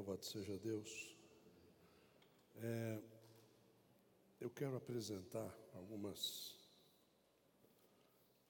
[0.00, 1.14] Louvado seja Deus.
[2.56, 3.02] É,
[4.40, 6.56] eu quero apresentar algumas,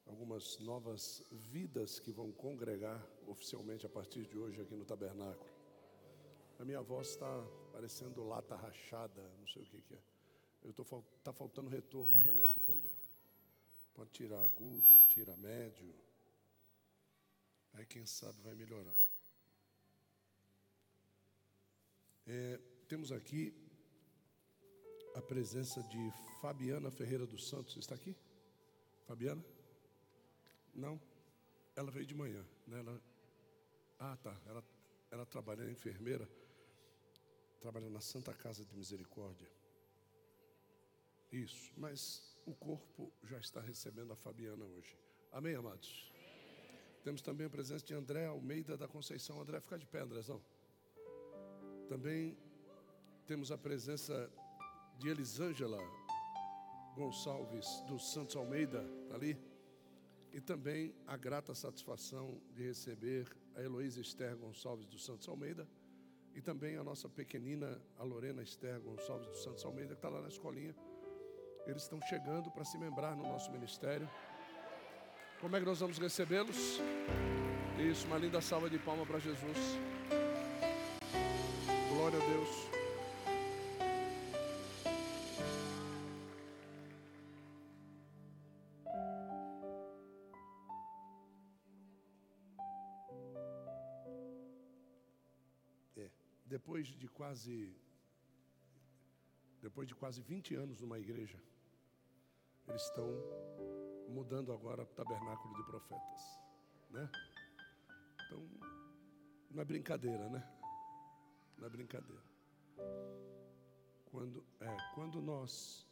[0.06, 5.50] algumas novas vidas que vão congregar oficialmente a partir de hoje aqui no tabernáculo.
[6.60, 10.02] A minha voz está parecendo lata rachada, não sei o que, que é.
[11.18, 12.92] Está faltando retorno para mim aqui também.
[13.92, 15.92] Pode tirar agudo, tira médio.
[17.72, 19.09] Aí quem sabe vai melhorar.
[22.32, 23.52] É, temos aqui
[25.16, 27.76] a presença de Fabiana Ferreira dos Santos.
[27.76, 28.14] Está aqui?
[29.04, 29.44] Fabiana?
[30.72, 31.00] Não?
[31.74, 32.46] Ela veio de manhã.
[32.68, 32.78] Né?
[32.78, 33.02] Ela...
[33.98, 34.40] Ah, tá.
[34.46, 34.64] Ela,
[35.10, 36.30] ela trabalha, é enfermeira.
[37.60, 39.50] Trabalha na Santa Casa de Misericórdia.
[41.32, 41.72] Isso.
[41.76, 44.96] Mas o corpo já está recebendo a Fabiana hoje.
[45.32, 46.12] Amém, amados?
[47.02, 49.40] Temos também a presença de André Almeida da Conceição.
[49.40, 50.40] André, fica de pé, Andrezão.
[51.90, 52.38] Também
[53.26, 54.30] temos a presença
[54.96, 55.80] de Elisângela
[56.94, 59.36] Gonçalves dos Santos Almeida, tá ali.
[60.32, 65.66] E também a grata satisfação de receber a Heloísa Esther Gonçalves dos Santos Almeida.
[66.32, 70.22] E também a nossa pequenina, a Lorena Esther Gonçalves dos Santos Almeida, que está lá
[70.22, 70.76] na escolinha.
[71.66, 74.08] Eles estão chegando para se membrar no nosso ministério.
[75.40, 76.78] Como é que nós vamos recebê-los?
[77.90, 79.58] Isso, uma linda salva de palma para Jesus.
[82.00, 82.48] Glória a Deus.
[95.98, 96.10] É,
[96.46, 97.76] depois de quase
[99.60, 101.38] depois de quase 20 anos numa igreja,
[102.66, 103.08] eles estão
[104.08, 106.22] mudando agora para o tabernáculo de profetas,
[106.88, 107.10] né?
[108.24, 108.48] Então,
[109.50, 110.59] não é brincadeira, né?
[111.60, 112.22] Não é brincadeira.
[114.06, 115.86] Quando, é, quando nós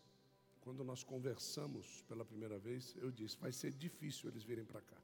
[0.61, 5.01] quando nós conversamos pela primeira vez, eu disse, vai ser difícil eles virem para cá.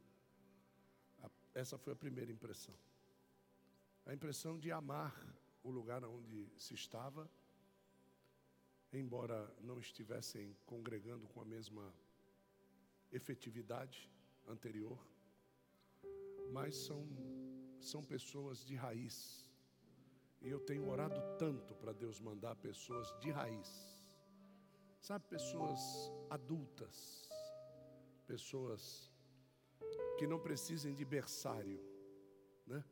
[1.55, 2.75] Essa foi a primeira impressão.
[4.05, 5.15] A impressão de amar
[5.63, 7.31] o lugar onde se estava,
[8.93, 11.95] embora não estivessem congregando com a mesma
[13.11, 14.11] efetividade
[14.47, 14.99] anterior,
[16.53, 17.09] mas são,
[17.81, 19.44] são pessoas de raiz
[20.45, 24.05] e eu tenho orado tanto para Deus mandar pessoas de raiz.
[25.01, 25.81] Sabe, pessoas
[26.29, 27.29] adultas,
[28.27, 29.11] pessoas
[30.19, 31.81] que não precisem de berçário,
[32.67, 32.85] né?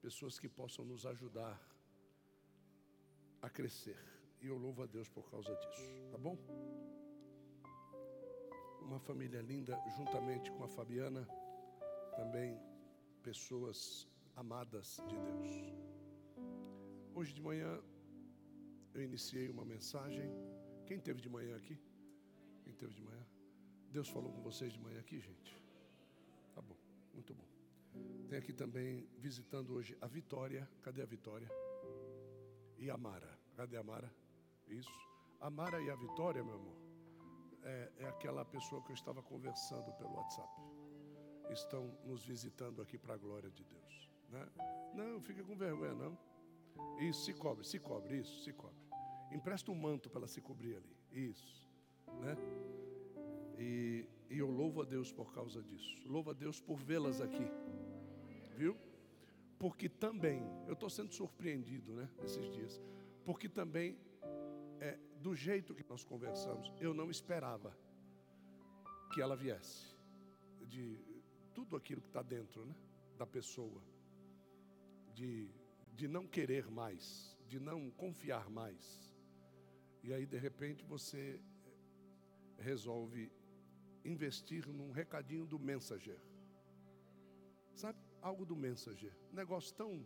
[0.00, 1.60] Pessoas que possam nos ajudar
[3.42, 3.98] a crescer.
[4.40, 6.38] E eu louvo a Deus por causa disso, tá bom?
[8.80, 11.26] Uma família linda, juntamente com a Fabiana,
[12.14, 12.60] também
[13.22, 14.06] pessoas
[14.36, 15.83] amadas de Deus.
[17.14, 17.80] Hoje de manhã
[18.92, 20.28] eu iniciei uma mensagem.
[20.84, 21.78] Quem teve de manhã aqui?
[22.64, 23.24] Quem teve de manhã?
[23.92, 25.56] Deus falou com vocês de manhã aqui, gente?
[26.52, 26.76] Tá bom,
[27.12, 27.46] muito bom.
[28.28, 30.68] Tem aqui também visitando hoje a Vitória.
[30.82, 31.48] Cadê a Vitória?
[32.78, 33.38] E a Mara.
[33.54, 34.12] Cadê a Mara?
[34.66, 34.90] Isso.
[35.40, 36.76] A Mara e a Vitória, meu amor,
[37.62, 40.52] é, é aquela pessoa que eu estava conversando pelo WhatsApp.
[41.50, 44.10] Estão nos visitando aqui para a glória de Deus.
[44.30, 44.44] Né?
[44.94, 46.33] Não, fica com vergonha, não.
[46.98, 48.76] Isso, se cobre, se cobre, isso, se cobre.
[49.30, 50.96] Empresta um manto para ela se cobrir ali.
[51.10, 51.68] Isso,
[52.20, 52.36] né?
[53.58, 55.96] E, e eu louvo a Deus por causa disso.
[56.06, 57.46] Louvo a Deus por vê-las aqui.
[58.56, 58.76] Viu?
[59.58, 62.08] Porque também, eu estou sendo surpreendido, né?
[62.22, 62.80] Esses dias.
[63.24, 63.98] Porque também,
[64.80, 67.76] é, do jeito que nós conversamos, eu não esperava
[69.12, 69.94] que ela viesse.
[70.66, 70.98] De
[71.54, 72.74] tudo aquilo que está dentro, né?
[73.16, 73.82] Da pessoa.
[75.14, 75.48] De
[75.94, 79.12] de não querer mais, de não confiar mais.
[80.02, 81.40] E aí, de repente, você
[82.58, 83.32] resolve
[84.04, 86.20] investir num recadinho do Messenger.
[87.74, 87.98] Sabe?
[88.20, 89.16] Algo do Messenger.
[89.32, 90.04] Um negócio tão.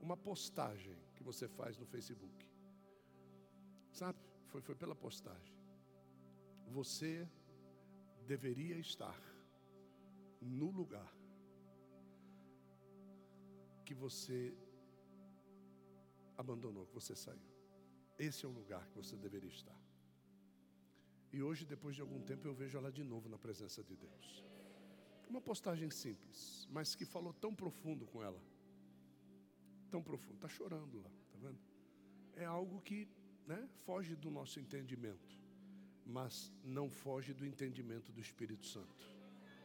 [0.00, 2.46] Uma postagem que você faz no Facebook.
[3.92, 4.18] Sabe?
[4.46, 5.54] Foi, foi pela postagem.
[6.68, 7.28] Você
[8.26, 9.20] deveria estar
[10.40, 11.19] no lugar
[13.90, 14.54] que você
[16.38, 17.50] abandonou, que você saiu.
[18.16, 19.76] Esse é o lugar que você deveria estar.
[21.32, 24.44] E hoje, depois de algum tempo, eu vejo ela de novo na presença de Deus.
[25.28, 28.40] Uma postagem simples, mas que falou tão profundo com ela.
[29.90, 30.36] Tão profundo.
[30.36, 31.58] Está chorando lá, tá vendo?
[32.36, 33.08] É algo que
[33.44, 35.36] né, foge do nosso entendimento,
[36.06, 39.04] mas não foge do entendimento do Espírito Santo.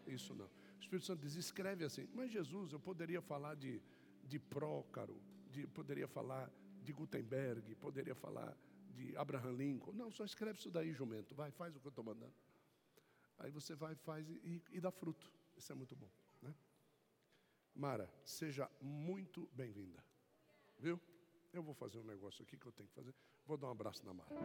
[0.08, 0.48] Isso não.
[0.48, 2.08] O Espírito Santo diz: escreve assim.
[2.12, 3.80] Mas Jesus, eu poderia falar de
[4.26, 6.52] de Prócaro, de, poderia falar
[6.82, 8.58] de Gutenberg, poderia falar
[8.90, 9.94] de Abraham Lincoln.
[9.94, 11.36] Não, só escreve isso daí, jumento.
[11.36, 12.34] Vai, faz o que eu estou mandando.
[13.40, 15.32] Aí você vai, faz e, e dá fruto.
[15.58, 16.10] Isso é muito bom.
[16.42, 16.54] Né?
[17.74, 20.04] Mara, seja muito bem-vinda.
[20.80, 21.00] Viu?
[21.54, 23.14] Eu vou fazer um negócio aqui que eu tenho que fazer.
[23.46, 24.36] Vou dar um abraço na Mara.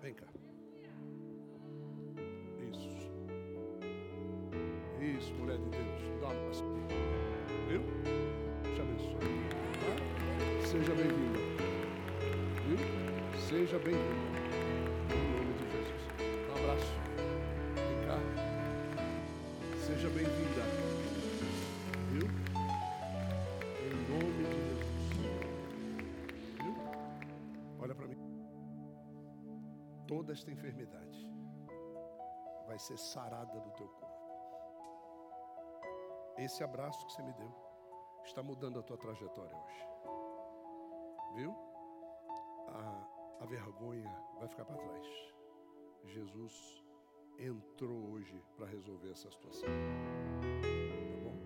[0.00, 0.26] Vem cá.
[2.70, 2.88] Isso.
[5.00, 6.20] Isso, mulher de Deus.
[6.20, 7.17] Dá um abraço.
[7.68, 7.82] Viu?
[8.74, 9.18] Te abençoe.
[9.78, 9.92] Tá?
[10.66, 11.38] Seja bem-vinda.
[12.66, 12.78] Viu?
[13.38, 14.38] Seja bem-vinda.
[15.12, 16.02] Em nome de Jesus.
[16.48, 16.92] Um abraço.
[17.76, 18.18] Vem cá.
[19.84, 20.62] Seja bem-vinda.
[22.10, 22.26] Viu?
[23.84, 24.88] Em nome de Jesus.
[26.62, 26.74] Viu?
[27.80, 28.16] Olha para mim.
[30.06, 31.30] Toda esta enfermidade
[32.66, 34.17] vai ser sarada do teu corpo.
[36.38, 37.52] Esse abraço que você me deu
[38.24, 39.88] está mudando a tua trajetória hoje.
[41.34, 41.52] Viu?
[42.68, 44.08] A, a vergonha
[44.38, 45.06] vai ficar para trás.
[46.04, 46.84] Jesus
[47.38, 49.68] entrou hoje para resolver essa situação.
[51.12, 51.36] Tá bom?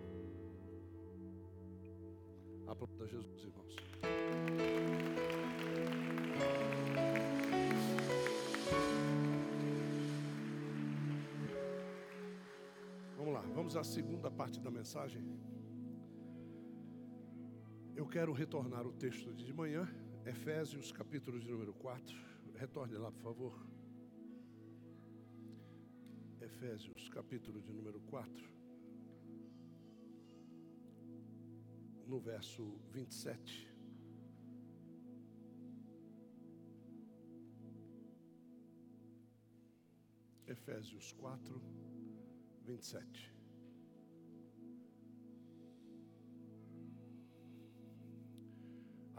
[2.71, 5.12] Aplauda Jesus, irmãos.
[13.73, 15.25] Vamos à segunda parte da mensagem.
[17.97, 19.89] Eu quero retornar o texto de manhã,
[20.27, 22.15] Efésios, capítulo de número 4.
[22.55, 23.67] Retorne lá, por favor.
[26.39, 28.47] Efésios, capítulo de número 4.
[32.07, 33.75] No verso 27.
[40.47, 41.63] Efésios 4,
[42.67, 43.32] 27.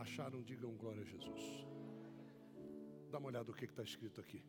[0.03, 1.43] Acharam, digam glória a Jesus.
[3.09, 4.41] Dá uma olhada no que está escrito aqui.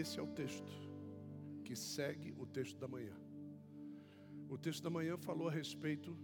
[0.00, 0.72] Esse é o texto
[1.64, 3.16] que segue o texto da manhã.
[4.54, 6.14] O texto da manhã falou a respeito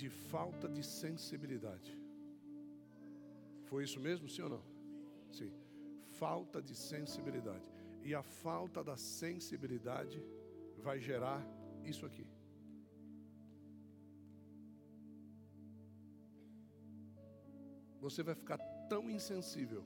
[0.00, 1.90] de falta de sensibilidade.
[3.64, 4.62] Foi isso mesmo, sim ou não?
[5.38, 5.52] Sim.
[6.20, 7.68] Falta de sensibilidade.
[8.04, 10.22] E a falta da sensibilidade
[10.86, 11.40] vai gerar
[11.84, 12.26] isso aqui.
[18.04, 18.58] Você vai ficar
[18.88, 19.84] tão insensível,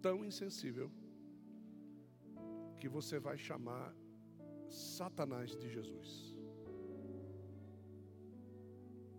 [0.00, 0.90] tão insensível,
[2.80, 3.94] que você vai chamar
[4.70, 6.34] Satanás de Jesus.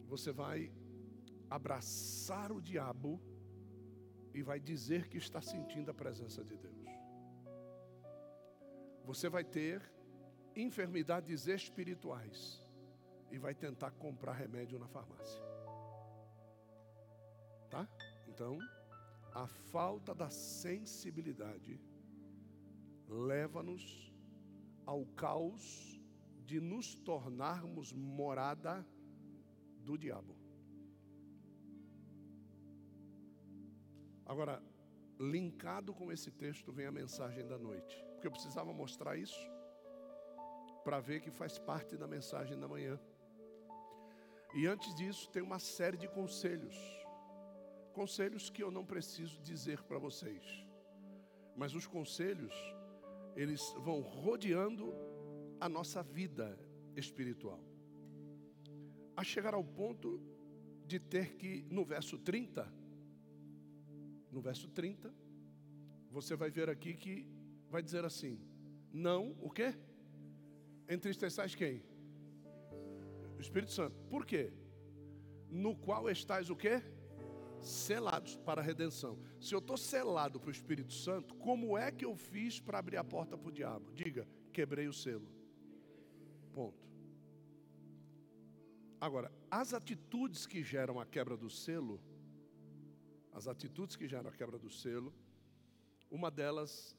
[0.08, 0.72] Você vai
[1.48, 3.22] abraçar o diabo
[4.34, 6.86] e vai dizer que está sentindo a presença de Deus.
[9.06, 9.78] Você vai ter
[10.56, 12.68] enfermidades espirituais
[13.30, 15.49] e vai tentar comprar remédio na farmácia.
[17.70, 17.88] Tá?
[18.28, 18.58] Então,
[19.34, 21.80] a falta da sensibilidade
[23.08, 24.12] leva-nos
[24.86, 26.00] ao caos
[26.46, 28.86] de nos tornarmos morada
[29.84, 30.36] do diabo.
[34.26, 34.62] Agora,
[35.20, 39.40] linkado com esse texto vem a mensagem da noite, porque eu precisava mostrar isso
[40.84, 43.00] para ver que faz parte da mensagem da manhã.
[44.56, 46.76] E antes disso, tem uma série de conselhos.
[47.94, 50.44] Conselhos que eu não preciso dizer para vocês.
[51.56, 52.54] Mas os conselhos,
[53.36, 54.94] eles vão rodeando
[55.60, 56.58] a nossa vida
[56.96, 57.64] espiritual.
[59.16, 60.22] A chegar ao ponto
[60.86, 62.72] de ter que, no verso 30,
[64.32, 65.14] no verso 30,
[66.10, 67.28] você vai ver aqui que
[67.70, 68.40] vai dizer assim:
[68.92, 69.76] Não, o quê?
[70.90, 71.84] Entristeçais quem?
[73.38, 73.96] O Espírito Santo.
[74.10, 74.52] Por quê?
[75.50, 76.82] No qual estáis o quê?
[77.62, 79.20] Selados para a redenção.
[79.40, 82.98] Se eu estou selado para o Espírito Santo, como é que eu fiz para abrir
[82.98, 83.92] a porta para o diabo?
[83.94, 85.28] Diga, quebrei o selo.
[86.54, 86.88] Ponto.
[89.00, 92.02] Agora, as atitudes que geram a quebra do selo,
[93.32, 95.14] as atitudes que geram a quebra do selo,
[96.12, 96.98] uma delas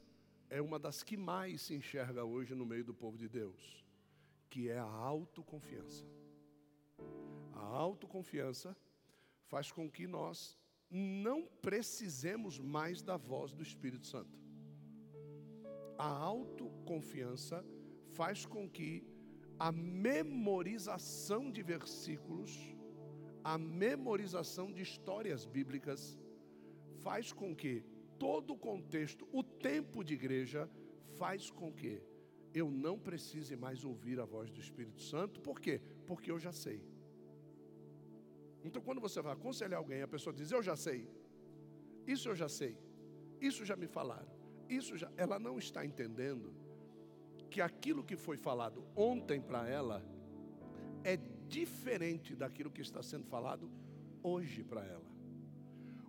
[0.49, 3.85] é uma das que mais se enxerga hoje no meio do povo de Deus,
[4.49, 6.07] que é a autoconfiança.
[7.53, 8.77] A autoconfiança
[9.51, 10.57] faz com que nós
[10.91, 14.39] não precisemos mais da voz do Espírito Santo.
[15.99, 17.65] A autoconfiança
[18.19, 19.05] faz com que
[19.59, 22.53] a memorização de versículos,
[23.45, 26.19] a memorização de histórias bíblicas,
[27.07, 27.85] faz com que
[28.19, 30.71] todo o contexto, o tempo de igreja,
[31.19, 32.03] faz com que
[32.55, 35.41] eu não precise mais ouvir a voz do Espírito Santo.
[35.41, 35.81] Por quê?
[36.07, 36.83] Porque eu já sei.
[38.65, 41.09] Então, quando você vai aconselhar alguém, a pessoa diz: Eu já sei,
[42.07, 42.77] isso eu já sei,
[43.41, 44.31] isso já me falaram,
[44.69, 45.11] isso já.
[45.17, 46.55] Ela não está entendendo
[47.51, 50.05] que aquilo que foi falado ontem para ela
[51.03, 51.17] é
[51.49, 53.71] diferente daquilo que está sendo falado
[54.23, 55.11] hoje para ela.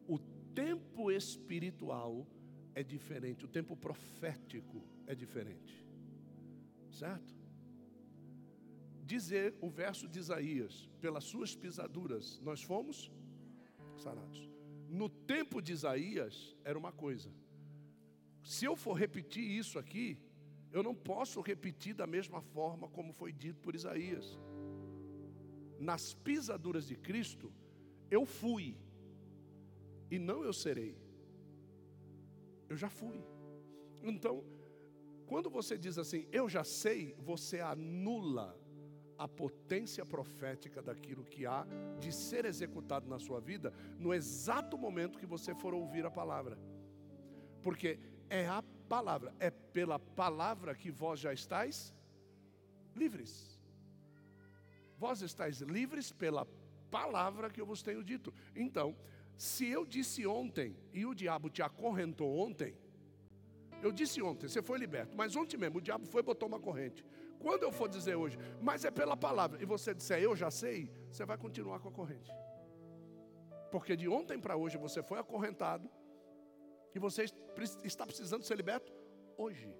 [0.08, 0.20] O
[0.54, 2.28] tempo espiritual
[2.76, 5.86] é diferente, o tempo profético é diferente.
[6.92, 7.41] Certo?
[9.12, 13.12] Dizer o verso de Isaías: pelas suas pisaduras nós fomos
[13.98, 14.50] sarados.
[14.88, 17.30] No tempo de Isaías era uma coisa.
[18.42, 20.18] Se eu for repetir isso aqui,
[20.72, 24.40] eu não posso repetir da mesma forma como foi dito por Isaías.
[25.78, 27.52] Nas pisaduras de Cristo,
[28.10, 28.78] eu fui,
[30.10, 30.96] e não eu serei.
[32.70, 33.22] Eu já fui.
[34.02, 34.42] Então,
[35.26, 38.61] quando você diz assim, eu já sei, você anula
[39.22, 41.64] a potência profética daquilo que há
[42.00, 46.58] de ser executado na sua vida no exato momento que você for ouvir a palavra.
[47.62, 48.00] Porque
[48.32, 51.94] é a palavra, é pela palavra que vós já estáis
[52.96, 53.62] livres.
[54.98, 56.48] Vós estáis livres pela
[56.90, 58.34] palavra que eu vos tenho dito.
[58.56, 58.98] Então,
[59.38, 62.76] se eu disse ontem e o diabo te acorrentou ontem,
[63.84, 66.60] eu disse ontem, você foi liberto, mas ontem mesmo o diabo foi e botou uma
[66.60, 67.06] corrente.
[67.42, 70.90] Quando eu for dizer hoje, mas é pela palavra, e você disser eu já sei,
[71.10, 72.32] você vai continuar com a corrente.
[73.72, 75.90] Porque de ontem para hoje você foi acorrentado
[76.94, 77.26] e você
[77.84, 78.94] está precisando ser liberto
[79.38, 79.74] hoje.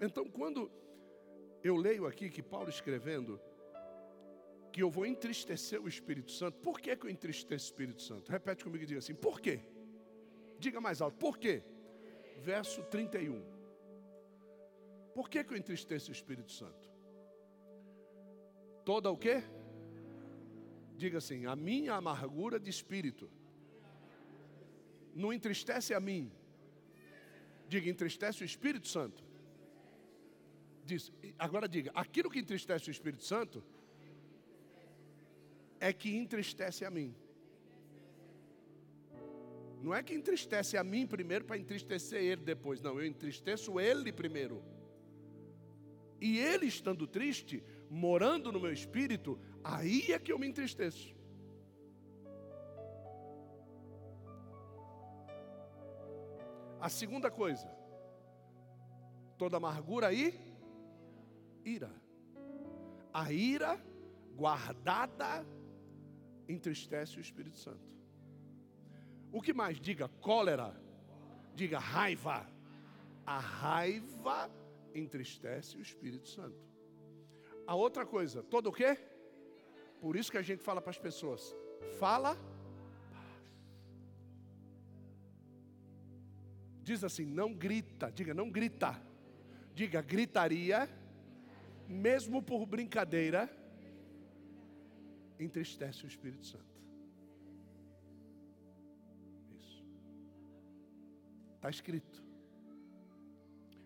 [0.00, 0.70] Então, quando
[1.62, 3.40] eu leio aqui que Paulo escrevendo
[4.72, 8.30] que eu vou entristecer o Espírito Santo, por que, que eu entristeço o Espírito Santo?
[8.30, 9.60] Repete comigo e diga assim: por quê?
[10.58, 11.62] Diga mais alto, por quê?
[12.42, 13.55] Verso 31.
[15.16, 16.86] Por que, que eu entristeço o Espírito Santo?
[18.84, 19.42] Toda o quê?
[20.94, 23.30] Diga assim: a minha amargura de espírito
[25.14, 26.30] não entristece a mim.
[27.66, 29.24] Diga, entristece o Espírito Santo.
[30.84, 33.64] Diz, agora diga, aquilo que entristece o Espírito Santo
[35.80, 37.16] é que entristece a mim.
[39.82, 42.82] Não é que entristece a mim primeiro para entristecer ele depois.
[42.82, 44.75] Não, eu entristeço ele primeiro.
[46.20, 51.14] E ele estando triste, morando no meu espírito, aí é que eu me entristeço.
[56.80, 57.68] A segunda coisa,
[59.36, 60.34] toda amargura e
[61.64, 61.90] ira.
[63.12, 63.80] A ira
[64.36, 65.44] guardada
[66.48, 67.96] entristece o Espírito Santo.
[69.32, 69.80] O que mais?
[69.80, 70.80] Diga cólera,
[71.54, 72.46] diga raiva.
[73.26, 74.50] A raiva
[74.98, 76.64] entristece o Espírito Santo.
[77.66, 78.98] A outra coisa, todo o quê?
[80.00, 81.54] Por isso que a gente fala para as pessoas:
[81.98, 82.36] fala
[86.88, 89.02] Diz assim: não grita, diga, não grita.
[89.74, 90.88] Diga, gritaria,
[91.88, 93.50] mesmo por brincadeira,
[95.36, 96.80] entristece o Espírito Santo.
[99.58, 99.84] Isso.
[101.56, 102.22] Está escrito.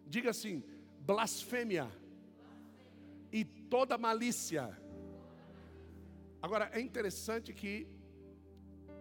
[0.06, 0.62] Diga assim:
[1.10, 1.90] blasfêmia
[3.32, 4.64] e toda malícia.
[6.40, 7.72] Agora, é interessante que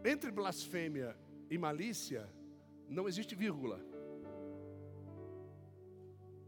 [0.03, 1.15] entre blasfêmia
[1.51, 2.27] e malícia
[2.97, 3.79] não existe vírgula.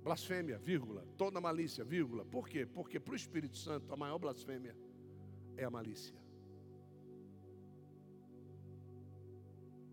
[0.03, 1.05] Blasfêmia, vírgula.
[1.15, 2.25] Toda malícia, vírgula.
[2.25, 2.65] Por quê?
[2.65, 4.75] Porque para o Espírito Santo a maior blasfêmia
[5.55, 6.19] é a malícia.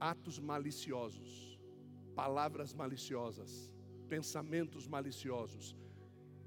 [0.01, 1.61] Atos maliciosos,
[2.15, 3.71] palavras maliciosas,
[4.09, 5.77] pensamentos maliciosos,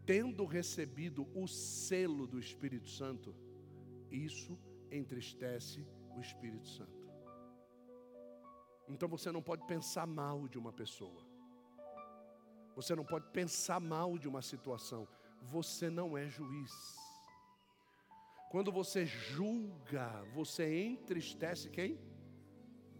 [0.06, 3.36] tendo recebido o selo do Espírito Santo,
[4.10, 4.58] isso
[4.90, 7.02] entristece o Espírito Santo.
[8.88, 11.24] Então você não pode pensar mal de uma pessoa.
[12.76, 15.08] Você não pode pensar mal de uma situação.
[15.42, 16.74] Você não é juiz.
[18.50, 21.98] Quando você julga, você entristece quem?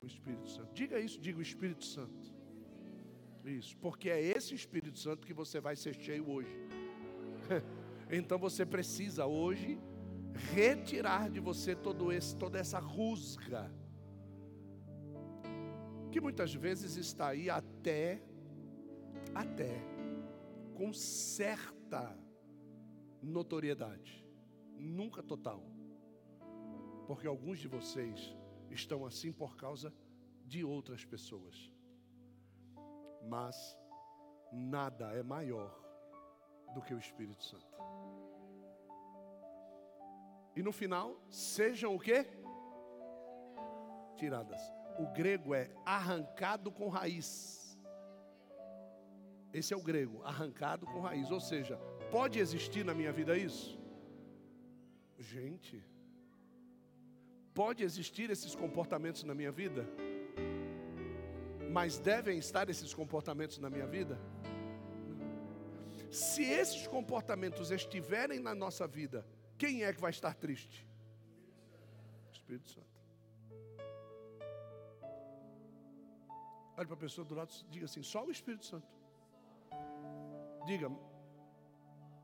[0.02, 0.74] O Espírito Santo.
[0.74, 2.31] Diga isso, diga o Espírito Santo.
[3.44, 6.56] Isso, porque é esse Espírito Santo que você vai ser cheio hoje.
[8.10, 9.80] então você precisa hoje
[10.54, 13.72] retirar de você todo esse, toda essa rusga
[16.12, 18.22] que muitas vezes está aí até
[19.34, 19.82] até
[20.76, 22.18] com certa
[23.22, 24.26] notoriedade,
[24.78, 25.64] nunca total.
[27.08, 28.36] Porque alguns de vocês
[28.70, 29.94] estão assim por causa
[30.46, 31.72] de outras pessoas.
[33.24, 33.78] Mas
[34.52, 35.74] nada é maior
[36.74, 37.72] do que o Espírito Santo.
[40.56, 42.26] E no final, sejam o quê?
[44.18, 44.62] Tiradas.
[45.00, 47.78] O grego é arrancado com raiz.
[49.54, 51.32] Esse é o grego, arrancado com raiz.
[51.32, 51.78] Ou seja,
[52.10, 53.80] pode existir na minha vida isso?
[55.18, 55.84] Gente,
[57.54, 59.88] pode existir esses comportamentos na minha vida?
[61.72, 64.20] Mas devem estar esses comportamentos na minha vida?
[66.12, 69.26] Se esses comportamentos estiverem na nossa vida,
[69.58, 70.86] quem é que vai estar triste?
[72.34, 72.92] Espírito Santo.
[76.76, 78.88] Olhe para a pessoa do lado, diga assim: só o Espírito Santo.
[80.66, 80.92] Diga,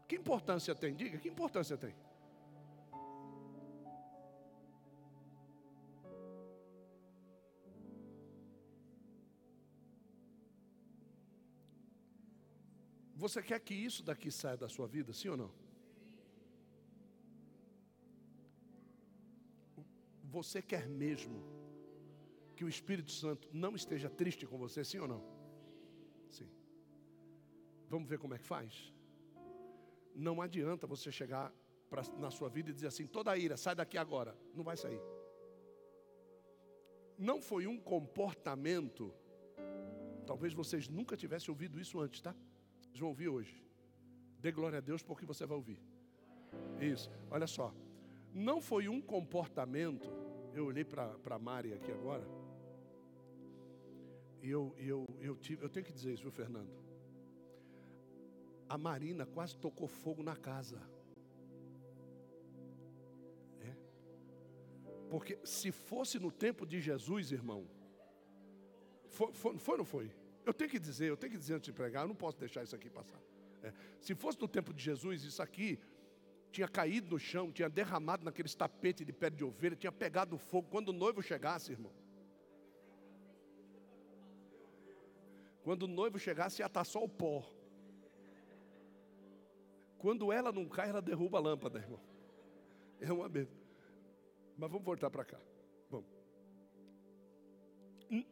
[0.07, 0.93] que importância tem?
[0.93, 1.95] Diga, que importância tem?
[13.27, 15.51] Você quer que isso daqui saia da sua vida, sim ou não?
[20.35, 21.43] Você quer mesmo
[22.55, 25.21] que o Espírito Santo não esteja triste com você, sim ou não?
[26.29, 26.49] Sim.
[27.89, 28.93] Vamos ver como é que faz?
[30.15, 31.53] Não adianta você chegar
[31.89, 34.33] pra, na sua vida e dizer assim: toda a ira, sai daqui agora.
[34.55, 35.01] Não vai sair.
[37.17, 39.13] Não foi um comportamento,
[40.25, 42.33] talvez vocês nunca tivessem ouvido isso antes, tá?
[42.97, 43.63] Vocês vão ouvir hoje.
[44.39, 45.79] Dê glória a Deus porque você vai ouvir.
[46.79, 47.73] Isso, olha só
[48.37, 50.07] não foi um comportamento.
[50.53, 52.25] Eu olhei para a Mari aqui agora.
[54.41, 56.71] E eu, eu, eu, tive, eu tenho que dizer isso, viu, Fernando?
[58.69, 60.79] A Marina quase tocou fogo na casa.
[63.61, 63.75] É.
[65.09, 67.67] Porque se fosse no tempo de Jesus, irmão,
[69.09, 70.11] foi, foi, foi ou não foi?
[70.47, 72.63] Eu tenho que dizer, eu tenho que dizer antes de pregar, eu não posso deixar
[72.63, 73.19] isso aqui passar.
[73.61, 73.73] É.
[73.99, 75.77] Se fosse no tempo de Jesus, isso aqui
[76.53, 80.69] tinha caído no chão, tinha derramado naqueles tapetes de pele de ovelha, tinha pegado fogo.
[80.69, 81.91] Quando o noivo chegasse, irmão,
[85.63, 87.45] quando o noivo chegasse, ia estar só o pó.
[89.97, 91.99] Quando ela não cai, ela derruba a lâmpada, irmão.
[93.01, 93.49] É uma vez.
[94.57, 95.39] Mas vamos voltar para cá.
[95.89, 96.16] Vamos.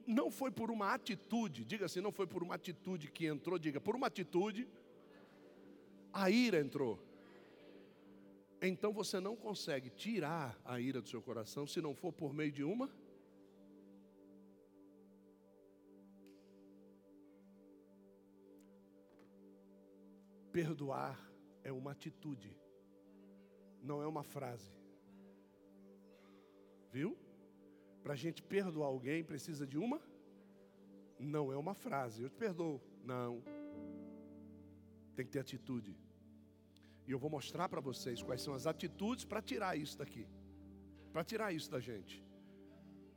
[0.07, 3.81] Não foi por uma atitude, diga assim, não foi por uma atitude que entrou, diga,
[3.81, 4.67] por uma atitude,
[6.13, 6.99] a ira entrou
[8.67, 12.51] então você não consegue tirar a ira do seu coração se não for por meio
[12.51, 12.89] de uma.
[20.51, 21.19] Perdoar
[21.63, 22.57] é uma atitude,
[23.83, 24.71] não é uma frase.
[26.91, 27.17] Viu?
[28.05, 29.99] Para a gente perdoar alguém precisa de uma?
[31.17, 32.21] Não é uma frase.
[32.21, 32.79] Eu te perdoo.
[33.03, 33.41] Não.
[35.15, 35.97] Tem que ter atitude.
[37.07, 40.27] E eu vou mostrar para vocês quais são as atitudes para tirar isso daqui.
[41.11, 42.23] Para tirar isso da gente.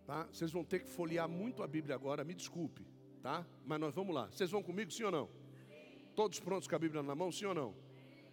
[0.06, 0.24] Tá?
[0.32, 2.86] Vocês vão ter que folhear muito a Bíblia agora, me desculpe,
[3.20, 3.46] tá?
[3.66, 4.30] Mas nós vamos lá.
[4.30, 5.28] Vocês vão comigo, sim ou não?
[6.16, 7.74] Todos prontos com a Bíblia na mão, sim ou não?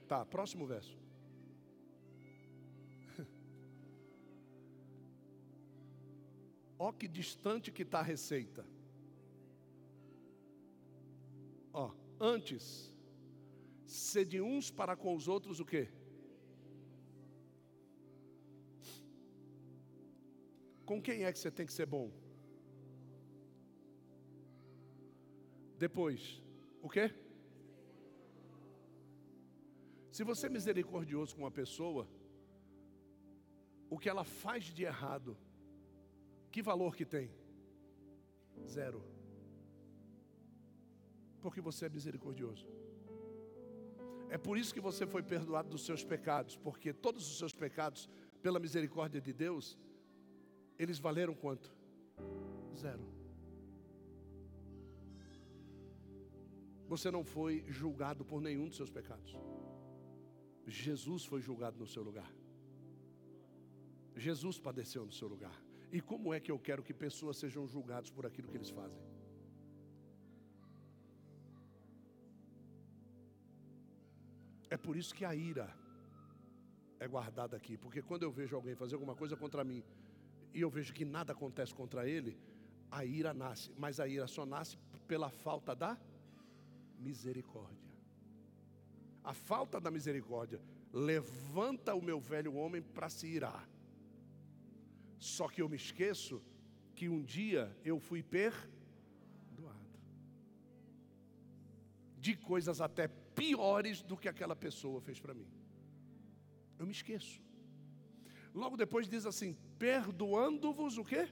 [0.07, 0.97] Tá, próximo verso.
[6.85, 8.63] Ó que distante que está a receita.
[11.73, 11.85] Ó,
[12.19, 12.93] antes
[13.85, 15.83] sede uns para com os outros o quê?
[20.89, 22.11] Com quem é que você tem que ser bom?
[25.85, 26.39] Depois,
[26.83, 27.05] o quê?
[30.11, 32.07] Se você é misericordioso com uma pessoa,
[33.89, 35.35] o que ela faz de errado,
[36.55, 37.29] que valor que tem?
[38.65, 39.03] Zero.
[41.41, 42.65] Porque você é misericordioso.
[44.29, 48.07] É por isso que você foi perdoado dos seus pecados, porque todos os seus pecados,
[48.41, 49.77] pela misericórdia de Deus,
[50.79, 51.75] eles valeram quanto?
[52.73, 53.05] Zero.
[56.87, 59.37] Você não foi julgado por nenhum dos seus pecados.
[60.65, 62.33] Jesus foi julgado no seu lugar.
[64.15, 65.64] Jesus padeceu no seu lugar.
[65.95, 69.01] E como é que eu quero que pessoas sejam julgadas por aquilo que eles fazem?
[74.69, 75.73] É por isso que a ira
[76.99, 79.81] é guardada aqui, porque quando eu vejo alguém fazer alguma coisa contra mim
[80.53, 82.37] e eu vejo que nada acontece contra ele,
[82.91, 84.77] a ira nasce, mas a ira só nasce
[85.07, 85.97] pela falta da
[86.99, 87.93] misericórdia.
[89.23, 90.59] A falta da misericórdia
[90.91, 93.65] levanta o meu velho homem para se irar.
[95.19, 96.41] Só que eu me esqueço
[96.95, 98.75] que um dia eu fui perdoado.
[102.25, 105.47] de coisas até piores do que aquela pessoa fez para mim.
[106.79, 107.39] Eu me esqueço.
[108.51, 111.29] Logo depois diz assim: perdoando-vos o quê?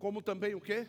[0.00, 0.88] Como também o quê?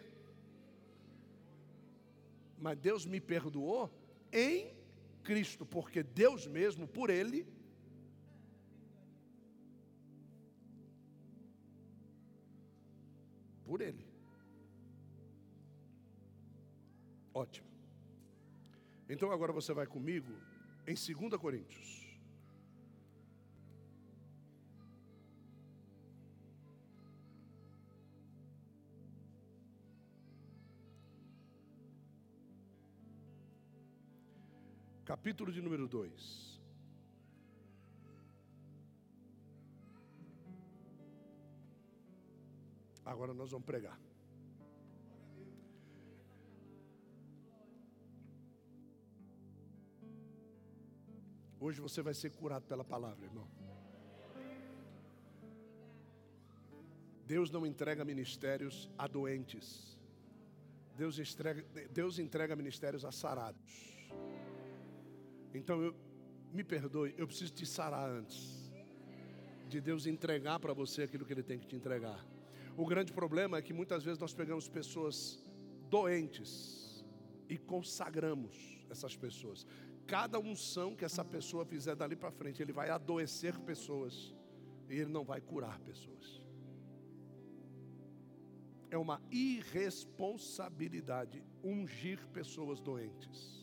[2.58, 3.92] Mas Deus me perdoou
[4.32, 4.74] em
[5.24, 7.46] Cristo, porque Deus mesmo, por Ele,
[13.72, 14.06] por Ele.
[17.34, 17.70] Ótimo.
[19.08, 20.34] Então agora você vai comigo
[20.86, 22.02] em 2 Coríntios.
[35.06, 36.61] capítulo de número 2.
[43.06, 44.00] Agora nós vamos pregar.
[51.60, 53.48] Hoje você vai ser curado pela palavra, irmão.
[57.26, 59.98] Deus não entrega ministérios a doentes.
[60.98, 63.62] Deus entrega, Deus entrega ministérios a sarados.
[65.54, 65.96] Então, eu,
[66.52, 68.62] me perdoe, eu preciso te sarar antes
[69.70, 72.20] de Deus entregar para você aquilo que Ele tem que te entregar.
[72.78, 75.40] O grande problema é que muitas vezes nós pegamos pessoas
[75.90, 77.06] doentes
[77.50, 79.66] e consagramos essas pessoas.
[80.08, 84.34] Cada unção que essa pessoa fizer dali para frente, ele vai adoecer pessoas
[84.90, 86.42] e ele não vai curar pessoas.
[88.90, 93.62] É uma irresponsabilidade ungir pessoas doentes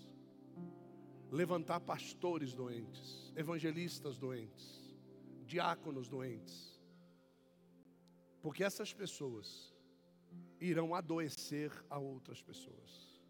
[1.31, 4.97] levantar pastores doentes, evangelistas doentes,
[5.45, 6.78] diáconos doentes,
[8.49, 9.77] porque essas pessoas
[10.59, 13.21] irão adoecer a outras pessoas.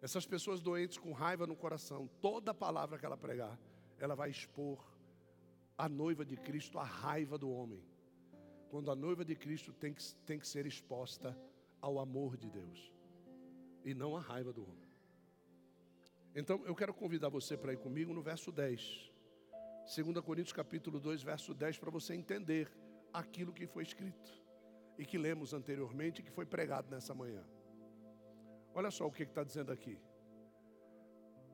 [0.00, 3.60] Essas pessoas doentes com raiva no coração, toda palavra que ela pregar,
[3.98, 4.82] ela vai expor
[5.76, 7.84] a noiva de Cristo à raiva do homem.
[8.70, 11.38] Quando a noiva de Cristo tem que, tem que ser exposta
[11.78, 12.90] ao amor de Deus
[13.84, 14.88] e não à raiva do homem.
[16.34, 19.12] Então eu quero convidar você para ir comigo no verso 10.
[19.94, 22.87] 2 Coríntios capítulo 2, verso 10, para você entender
[23.18, 24.32] aquilo que foi escrito
[24.96, 27.44] e que lemos anteriormente e que foi pregado nessa manhã.
[28.74, 30.00] Olha só o que está dizendo aqui.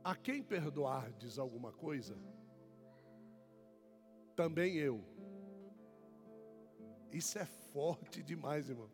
[0.03, 2.17] A quem perdoardes alguma coisa,
[4.37, 5.03] também eu.
[7.11, 8.91] Isso é forte demais, irmão.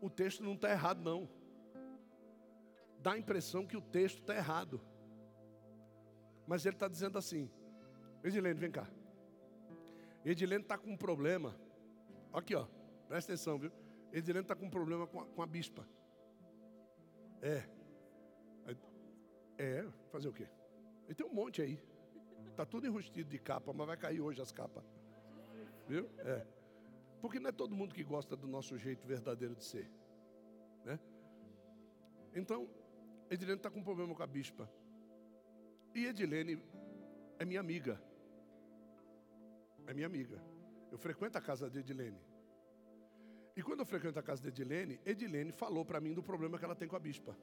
[0.00, 1.28] O texto não está errado, não
[3.00, 4.80] dá a impressão que o texto está errado.
[6.46, 7.50] Mas ele está dizendo assim:
[8.24, 8.88] Edilene, vem cá.
[10.24, 11.54] Edilene está com um problema.
[12.32, 12.66] Aqui, ó,
[13.06, 13.72] presta atenção, viu?
[14.12, 15.86] Edilene está com um problema com a, com a bispa.
[17.40, 17.68] É.
[19.58, 20.48] É, fazer o quê?
[21.06, 21.82] Ele tem um monte aí.
[22.50, 24.84] Está tudo enrustido de capa, mas vai cair hoje as capas.
[25.88, 26.08] Viu?
[26.18, 26.46] É.
[27.20, 29.90] Porque não é todo mundo que gosta do nosso jeito verdadeiro de ser.
[30.84, 30.98] Né?
[32.34, 32.68] Então,
[33.30, 34.70] Edilene está com um problema com a bispa.
[35.94, 36.62] E Edilene
[37.38, 38.00] é minha amiga.
[39.88, 40.38] É minha amiga.
[40.92, 42.20] Eu frequento a casa de Edilene.
[43.56, 46.64] E quando eu frequento a casa de Edilene, Edilene falou para mim do problema que
[46.64, 47.34] ela tem com a bispa.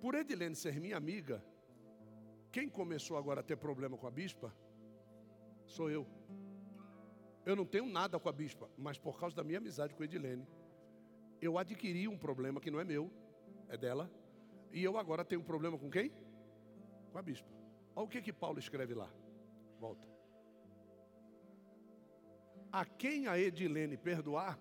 [0.00, 1.44] Por Edilene ser minha amiga,
[2.52, 4.54] quem começou agora a ter problema com a bispa
[5.66, 6.06] sou eu.
[7.44, 10.46] Eu não tenho nada com a bispa, mas por causa da minha amizade com Edilene,
[11.42, 13.10] eu adquiri um problema que não é meu,
[13.68, 14.08] é dela,
[14.72, 16.12] e eu agora tenho um problema com quem?
[17.10, 17.48] Com a bispa.
[17.96, 19.12] Olha o que que Paulo escreve lá.
[19.80, 20.17] Volta.
[22.72, 24.58] A quem a Edilene perdoar,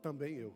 [0.00, 0.54] também eu.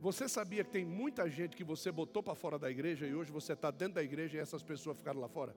[0.00, 3.32] Você sabia que tem muita gente que você botou para fora da igreja e hoje
[3.32, 5.54] você está dentro da igreja e essas pessoas ficaram lá fora?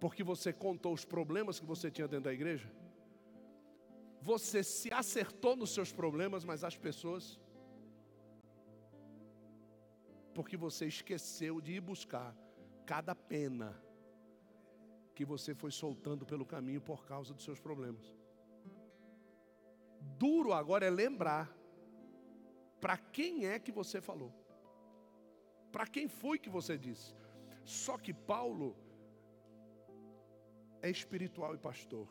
[0.00, 2.72] porque você contou os problemas que você tinha dentro da igreja?
[4.22, 7.38] Você se acertou nos seus problemas, mas as pessoas.
[10.34, 12.36] Porque você esqueceu de ir buscar
[12.86, 13.80] cada pena
[15.14, 18.14] que você foi soltando pelo caminho por causa dos seus problemas.
[20.18, 21.54] Duro agora é lembrar
[22.80, 24.32] para quem é que você falou,
[25.70, 27.14] para quem foi que você disse.
[27.64, 28.76] Só que Paulo
[30.82, 32.08] é espiritual e pastor.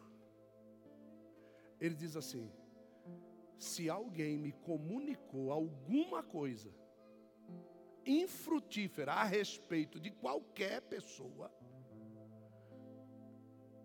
[1.79, 2.51] Ele diz assim:
[3.57, 6.71] se alguém me comunicou alguma coisa
[8.09, 11.51] infrutífera a respeito de qualquer pessoa,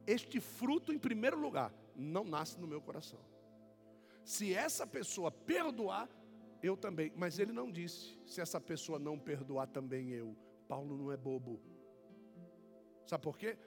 [0.06, 3.20] este fruto, em primeiro lugar, não nasce no meu coração.
[4.24, 6.08] Se essa pessoa perdoar,
[6.62, 7.12] eu também.
[7.14, 10.36] Mas ele não disse, se essa pessoa não perdoar, também eu.
[10.66, 11.60] Paulo não é bobo.
[13.06, 13.58] Sabe por quê?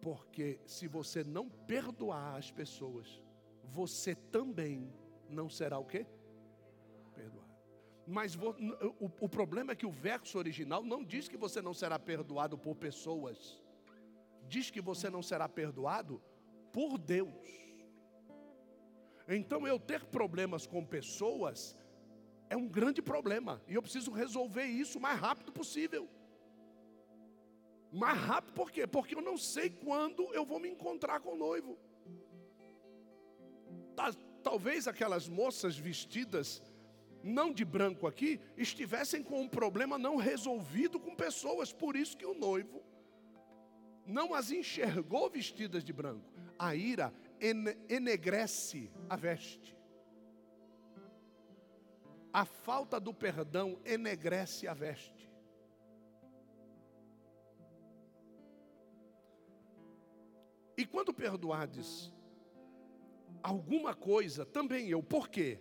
[0.00, 3.22] Porque se você não perdoar as pessoas,
[3.64, 4.92] você também
[5.28, 6.06] não será o quê?
[8.10, 11.96] Mas o, o problema é que o verso original não diz que você não será
[11.96, 13.62] perdoado por pessoas.
[14.48, 16.20] Diz que você não será perdoado
[16.72, 17.48] por Deus.
[19.28, 21.76] Então eu ter problemas com pessoas
[22.48, 23.62] é um grande problema.
[23.68, 26.08] E eu preciso resolver isso o mais rápido possível.
[27.92, 28.88] Mais rápido por quê?
[28.88, 31.78] Porque eu não sei quando eu vou me encontrar com o noivo.
[34.42, 36.60] Talvez aquelas moças vestidas,
[37.22, 41.72] não de branco aqui, estivessem com um problema não resolvido com pessoas.
[41.72, 42.82] Por isso que o noivo
[44.06, 46.32] não as enxergou vestidas de branco.
[46.58, 47.12] A ira
[47.88, 49.76] enegrece a veste.
[52.32, 55.28] A falta do perdão enegrece a veste.
[60.76, 62.12] E quando perdoardes
[63.42, 65.60] alguma coisa, também eu, por quê?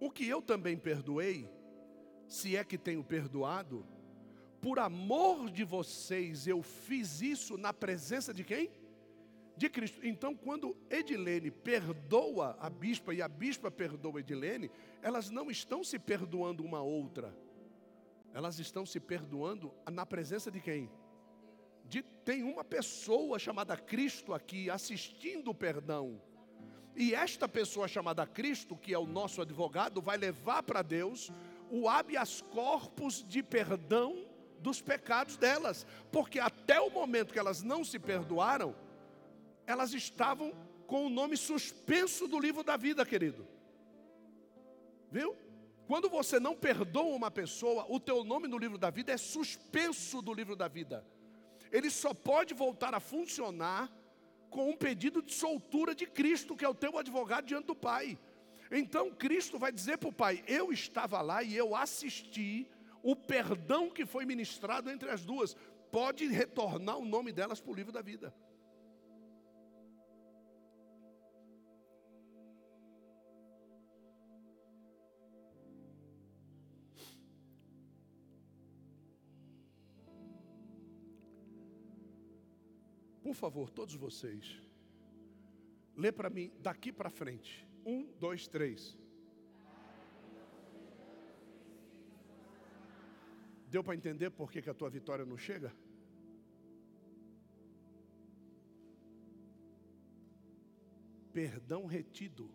[0.00, 1.48] O que eu também perdoei,
[2.26, 3.86] se é que tenho perdoado,
[4.60, 8.70] por amor de vocês eu fiz isso na presença de quem?
[9.56, 10.00] De Cristo.
[10.04, 14.70] Então, quando Edilene perdoa a bispa e a bispa perdoa Edilene,
[15.02, 17.36] elas não estão se perdoando uma outra,
[18.32, 20.90] elas estão se perdoando na presença de quem?
[21.88, 26.20] de, tem uma pessoa chamada Cristo aqui assistindo o perdão.
[26.98, 31.30] E esta pessoa chamada Cristo, que é o nosso advogado, vai levar para Deus
[31.70, 34.26] o habeas corpus de perdão
[34.58, 38.74] dos pecados delas, porque até o momento que elas não se perdoaram,
[39.64, 40.52] elas estavam
[40.88, 43.46] com o nome suspenso do livro da vida, querido.
[45.08, 45.36] Viu?
[45.86, 50.20] Quando você não perdoa uma pessoa, o teu nome no livro da vida é suspenso
[50.20, 51.06] do livro da vida
[51.70, 53.90] ele só pode voltar a funcionar
[54.50, 58.18] com um pedido de soltura de Cristo, que é o teu advogado diante do Pai.
[58.70, 62.68] Então Cristo vai dizer para o Pai: Eu estava lá e eu assisti
[63.02, 65.56] o perdão que foi ministrado entre as duas.
[65.90, 68.34] Pode retornar o nome delas para o livro da vida.
[83.28, 84.58] Por favor, todos vocês,
[85.94, 87.68] lê para mim daqui para frente.
[87.84, 88.96] Um, dois, três.
[93.66, 95.70] Deu para entender por que, que a tua vitória não chega?
[101.30, 102.50] Perdão retido.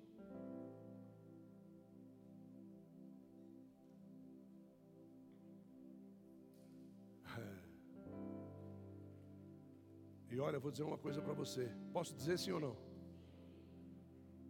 [10.34, 11.66] E olha, eu vou dizer uma coisa para você.
[11.96, 12.76] Posso dizer sim ou não?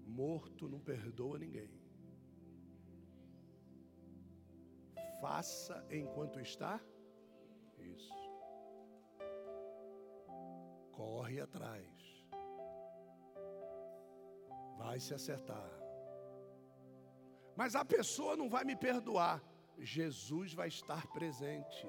[0.08, 1.70] Morto não perdoa ninguém.
[5.20, 6.80] Faça enquanto está.
[7.78, 8.14] Isso.
[10.94, 12.26] Corre atrás.
[14.78, 15.70] Vai se acertar.
[17.58, 19.44] Mas a pessoa não vai me perdoar.
[19.78, 21.86] Jesus vai estar presente.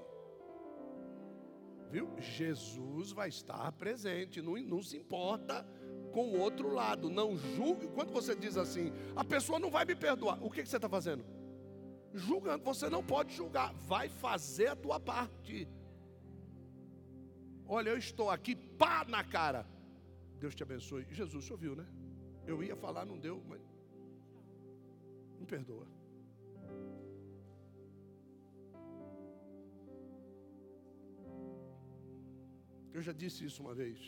[1.94, 2.08] Viu?
[2.18, 5.64] Jesus vai estar presente, não, não se importa
[6.12, 7.86] com o outro lado, não julgue.
[7.86, 10.88] Quando você diz assim, a pessoa não vai me perdoar, o que, que você está
[10.88, 11.24] fazendo?
[12.12, 15.68] Julgando, você não pode julgar, vai fazer a tua parte.
[17.64, 19.64] Olha, eu estou aqui, pá na cara.
[20.40, 21.06] Deus te abençoe.
[21.12, 21.86] Jesus, o senhor viu, né?
[22.44, 23.62] Eu ia falar, não deu, mas.
[25.38, 25.86] Me perdoa.
[32.94, 33.98] Eu já disse isso uma vez.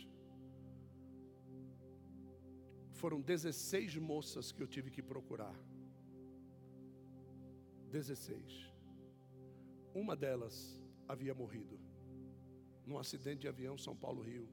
[3.00, 5.56] Foram 16 moças que eu tive que procurar.
[7.90, 8.72] 16.
[9.92, 11.80] Uma delas havia morrido
[12.86, 14.48] num acidente de avião São Paulo-Rio.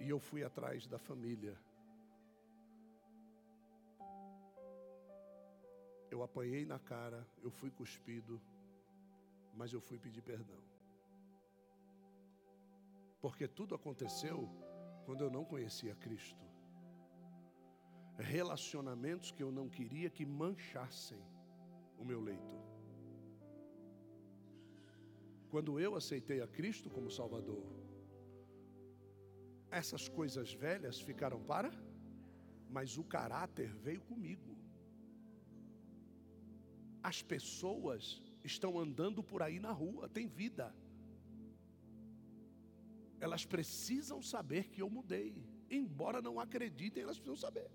[0.00, 1.54] E eu fui atrás da família.
[6.10, 8.40] Eu apanhei na cara, eu fui cuspido,
[9.54, 10.71] mas eu fui pedir perdão.
[13.22, 14.38] Porque tudo aconteceu
[15.06, 16.44] quando eu não conhecia Cristo.
[18.18, 21.22] Relacionamentos que eu não queria que manchassem
[21.96, 22.56] o meu leito.
[25.48, 27.64] Quando eu aceitei a Cristo como Salvador,
[29.80, 31.70] Essas coisas velhas ficaram para,
[32.68, 34.54] mas o caráter veio comigo.
[37.02, 40.66] As pessoas estão andando por aí na rua, tem vida.
[43.24, 45.32] Elas precisam saber que eu mudei.
[45.70, 47.70] Embora não acreditem, elas precisam saber.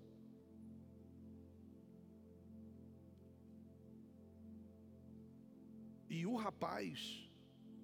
[6.16, 6.98] E o rapaz,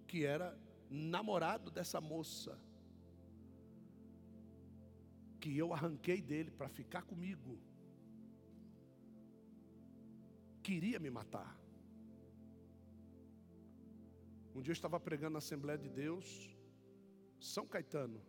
[0.06, 0.48] que era
[0.90, 2.52] namorado dessa moça,
[5.40, 7.58] que eu arranquei dele para ficar comigo,
[10.62, 11.52] queria me matar.
[14.54, 16.54] Um dia eu estava pregando na Assembleia de Deus,
[17.52, 18.20] São Caetano,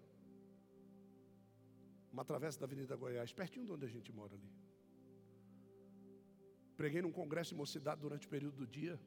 [2.11, 4.51] uma travessa da Avenida Goiás, pertinho de onde a gente mora ali.
[6.79, 8.99] Preguei num congresso de mocidade durante o período do dia.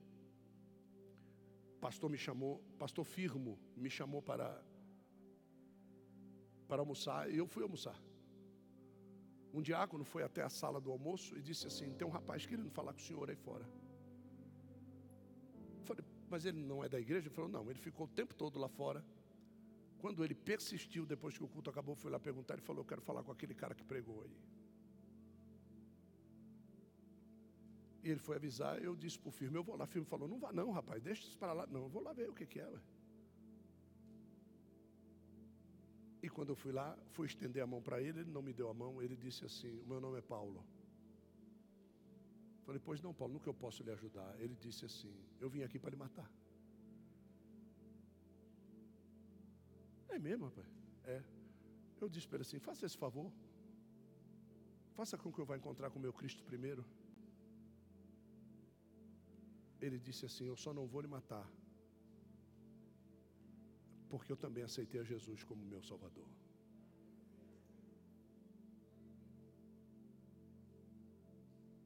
[1.87, 4.49] Pastor me chamou, pastor Firmo me chamou para
[6.69, 7.99] para almoçar, e eu fui almoçar.
[9.53, 12.71] Um diácono foi até a sala do almoço e disse assim: "Tem um rapaz querendo
[12.71, 13.67] falar com o senhor aí fora".
[15.85, 18.59] falei: "Mas ele não é da igreja?" Ele falou: "Não, ele ficou o tempo todo
[18.59, 19.05] lá fora".
[19.99, 23.03] Quando ele persistiu, depois que o culto acabou, fui lá perguntar, ele falou: Eu quero
[23.03, 24.37] falar com aquele cara que pregou aí.
[28.03, 29.85] E ele foi avisar, eu disse para o firme, eu vou lá.
[29.85, 31.67] O firme falou, não vá não, rapaz, deixa isso para lá.
[31.67, 32.67] Não, eu vou lá ver o que, que é.
[32.67, 32.81] Ué.
[36.23, 38.69] E quando eu fui lá, fui estender a mão para ele, ele não me deu
[38.69, 40.65] a mão, ele disse assim, o meu nome é Paulo.
[42.65, 44.35] Falei, pois não, Paulo, nunca eu posso lhe ajudar.
[44.39, 46.31] Ele disse assim, eu vim aqui para lhe matar.
[50.09, 50.69] É mesmo, rapaz?
[51.05, 51.23] É.
[52.01, 53.31] Eu disse para ele assim: faça esse favor.
[54.99, 56.85] Faça com que eu vá encontrar com o meu Cristo primeiro.
[59.81, 61.47] Ele disse assim: Eu só não vou lhe matar.
[64.09, 66.29] Porque eu também aceitei a Jesus como meu Salvador.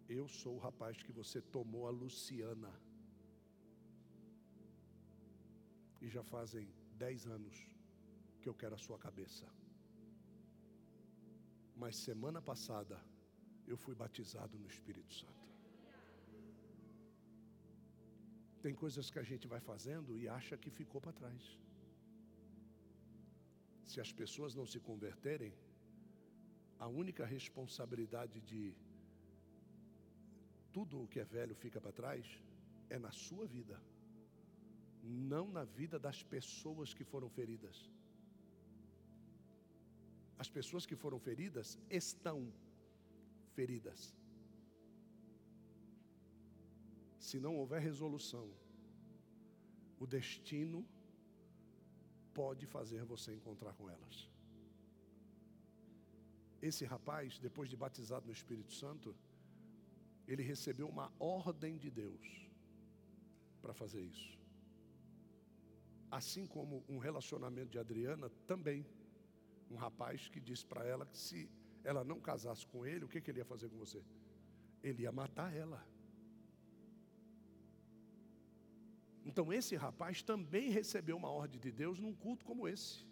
[0.08, 2.72] Eu sou o rapaz que você tomou a Luciana.
[6.00, 6.68] E já fazem
[7.04, 7.56] dez anos
[8.42, 9.46] que eu quero a sua cabeça.
[11.82, 12.96] Mas semana passada
[13.72, 15.42] eu fui batizado no Espírito Santo.
[18.64, 21.44] Tem coisas que a gente vai fazendo e acha que ficou para trás.
[23.90, 25.52] Se as pessoas não se converterem,
[26.84, 28.62] a única responsabilidade de
[30.76, 32.26] tudo o que é velho fica para trás
[32.94, 33.76] é na sua vida,
[35.02, 37.76] não na vida das pessoas que foram feridas.
[40.42, 42.38] As pessoas que foram feridas estão
[43.56, 44.00] feridas.
[47.26, 48.46] Se não houver resolução,
[50.00, 50.80] o destino
[52.40, 54.16] pode fazer você encontrar com elas.
[56.60, 59.14] Esse rapaz, depois de batizado no Espírito Santo,
[60.26, 62.26] ele recebeu uma ordem de Deus
[63.60, 64.32] para fazer isso.
[66.10, 68.84] Assim como um relacionamento de Adriana também
[69.72, 71.48] um rapaz que disse para ela que se
[71.90, 74.00] ela não casasse com ele, o que, que ele ia fazer com você?
[74.82, 75.80] Ele ia matar ela.
[79.24, 83.06] Então esse rapaz também recebeu uma ordem de Deus num culto como esse.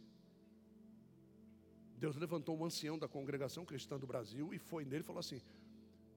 [2.04, 5.40] Deus levantou um ancião da congregação cristã do Brasil e foi nele e falou assim: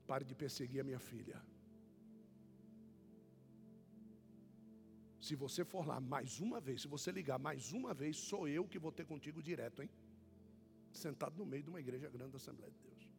[0.08, 1.41] pare de perseguir a minha filha.
[5.25, 8.63] Se você for lá mais uma vez, se você ligar mais uma vez, sou eu
[8.71, 9.89] que vou ter contigo direto, hein?
[10.97, 13.10] Sentado no meio de uma igreja grande da Assembleia de Deus.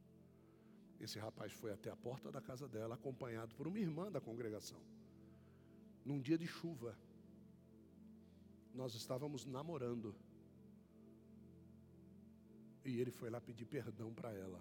[1.00, 4.80] Esse rapaz foi até a porta da casa dela, acompanhado por uma irmã da congregação.
[6.04, 6.96] Num dia de chuva,
[8.72, 10.14] nós estávamos namorando.
[12.84, 14.60] E ele foi lá pedir perdão para ela.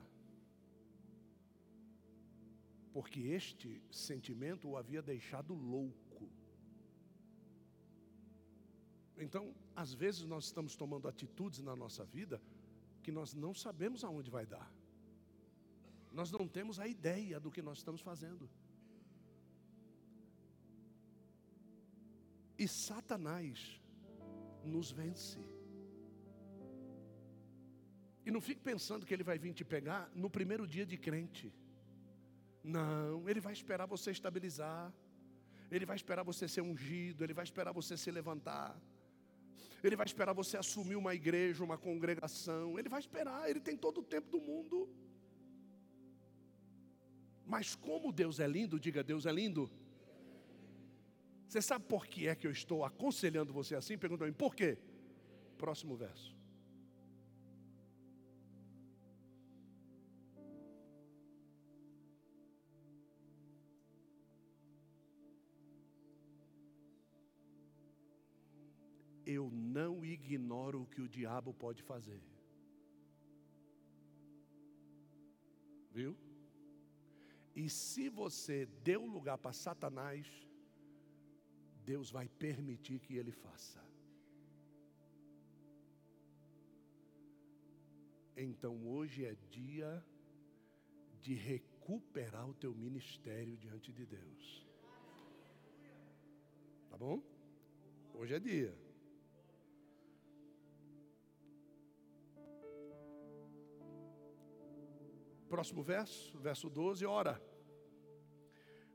[2.92, 6.30] Porque este sentimento o havia deixado louco.
[9.18, 12.42] Então, às vezes nós estamos tomando atitudes na nossa vida
[13.04, 14.70] que nós não sabemos aonde vai dar.
[16.20, 18.49] Nós não temos a ideia do que nós estamos fazendo.
[22.58, 23.82] E Satanás
[24.64, 25.39] nos vence.
[28.26, 31.54] E não fique pensando que ele vai vir te pegar no primeiro dia de crente.
[32.64, 34.93] Não, ele vai esperar você estabilizar.
[35.70, 38.80] Ele vai esperar você ser ungido, ele vai esperar você se levantar.
[39.84, 42.80] Ele vai esperar você assumir uma igreja, uma congregação.
[42.80, 44.89] Ele vai esperar, ele tem todo o tempo do mundo.
[47.45, 49.70] Mas como Deus é lindo, diga Deus é lindo.
[51.47, 53.97] Você sabe por que é que eu estou aconselhando você assim?
[53.97, 54.78] Pergunta mim, por quê?
[55.58, 56.33] Próximo verso.
[69.26, 72.22] Eu não ignoro o que o diabo pode fazer.
[75.92, 76.18] Viu?
[77.56, 80.28] E se você deu lugar para Satanás,
[81.86, 83.84] Deus vai permitir que ele faça.
[88.36, 90.04] Então hoje é dia
[91.22, 94.68] de recuperar o teu ministério diante de Deus.
[96.90, 97.22] Tá bom?
[98.14, 98.83] Hoje é dia.
[105.54, 107.39] Próximo verso, verso 12, ora.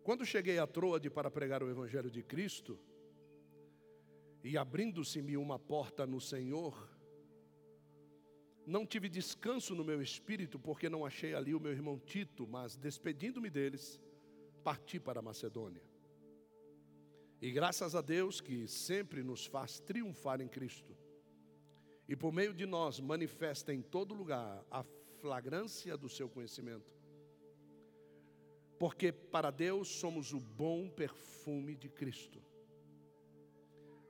[0.02, 2.76] Quando cheguei a Troade para pregar o evangelho de Cristo,
[4.42, 6.74] e abrindo-se-me uma porta no Senhor,
[8.66, 12.74] não tive descanso no meu espírito, porque não achei ali o meu irmão Tito, mas
[12.74, 14.00] despedindo-me deles,
[14.64, 15.84] parti para a Macedônia.
[17.40, 20.92] E graças a Deus que sempre nos faz triunfar em Cristo,
[22.08, 24.82] e por meio de nós manifesta em todo lugar a
[25.20, 26.90] flagrância do seu conhecimento.
[28.78, 32.40] Porque para Deus somos o bom perfume de Cristo.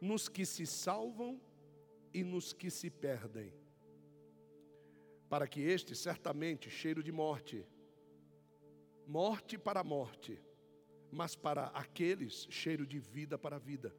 [0.00, 1.40] Nos que se salvam
[2.12, 3.52] e nos que se perdem.
[5.28, 7.66] Para que este, certamente, cheiro de morte,
[9.06, 10.40] morte para morte,
[11.10, 13.94] mas para aqueles, cheiro de vida para vida.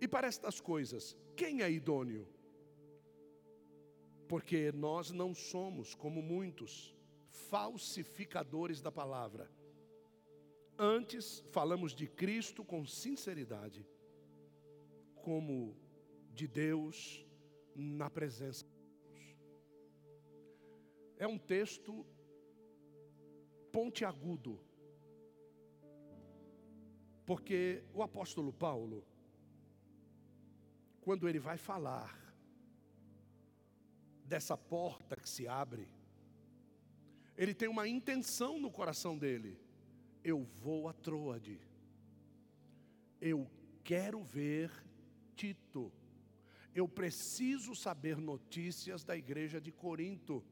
[0.00, 2.26] E para estas coisas, quem é idôneo?
[4.30, 6.96] Porque nós não somos, como muitos,
[7.50, 9.50] falsificadores da palavra.
[10.78, 13.84] Antes, falamos de Cristo com sinceridade,
[15.16, 15.76] como
[16.32, 17.26] de Deus
[17.74, 19.36] na presença de Deus.
[21.18, 22.06] É um texto
[23.72, 24.60] pontiagudo,
[27.26, 29.04] porque o apóstolo Paulo,
[31.00, 32.19] quando ele vai falar
[34.30, 35.88] dessa porta que se abre,
[37.36, 39.58] ele tem uma intenção no coração dele.
[40.22, 41.60] Eu vou a Troade.
[43.20, 43.50] Eu
[43.82, 44.70] quero ver
[45.34, 45.92] Tito.
[46.72, 50.44] Eu preciso saber notícias da igreja de Corinto.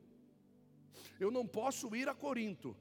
[1.20, 2.76] Eu não posso ir a Corinto,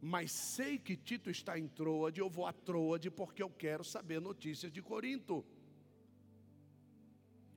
[0.00, 4.20] mas sei que Tito está em Troade, eu vou a Troade porque eu quero saber
[4.20, 5.44] notícias de Corinto.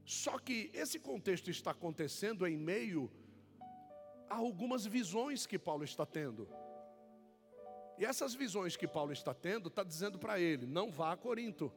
[0.06, 3.12] Só que esse contexto está acontecendo em meio
[4.30, 6.48] a algumas visões que Paulo está tendo.
[7.98, 11.72] E essas visões que Paulo está tendo, está dizendo para ele: não vá a Corinto.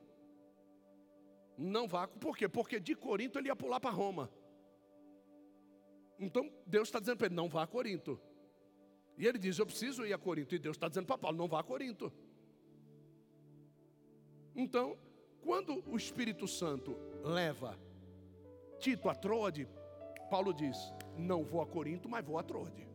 [1.57, 2.49] Não vá, por quê?
[2.49, 4.31] Porque de Corinto ele ia pular para Roma.
[6.19, 8.21] Então Deus está dizendo para ele: não vá a Corinto.
[9.19, 10.55] E ele diz: eu preciso ir a Corinto.
[10.55, 12.13] E Deus está dizendo para Paulo: não vá a Corinto.
[14.57, 14.97] Então,
[15.43, 17.79] quando o Espírito Santo leva
[18.85, 19.67] Tito a Troade,
[20.31, 20.77] Paulo diz:
[21.17, 22.87] Não vou a Corinto, mas vou a Troade.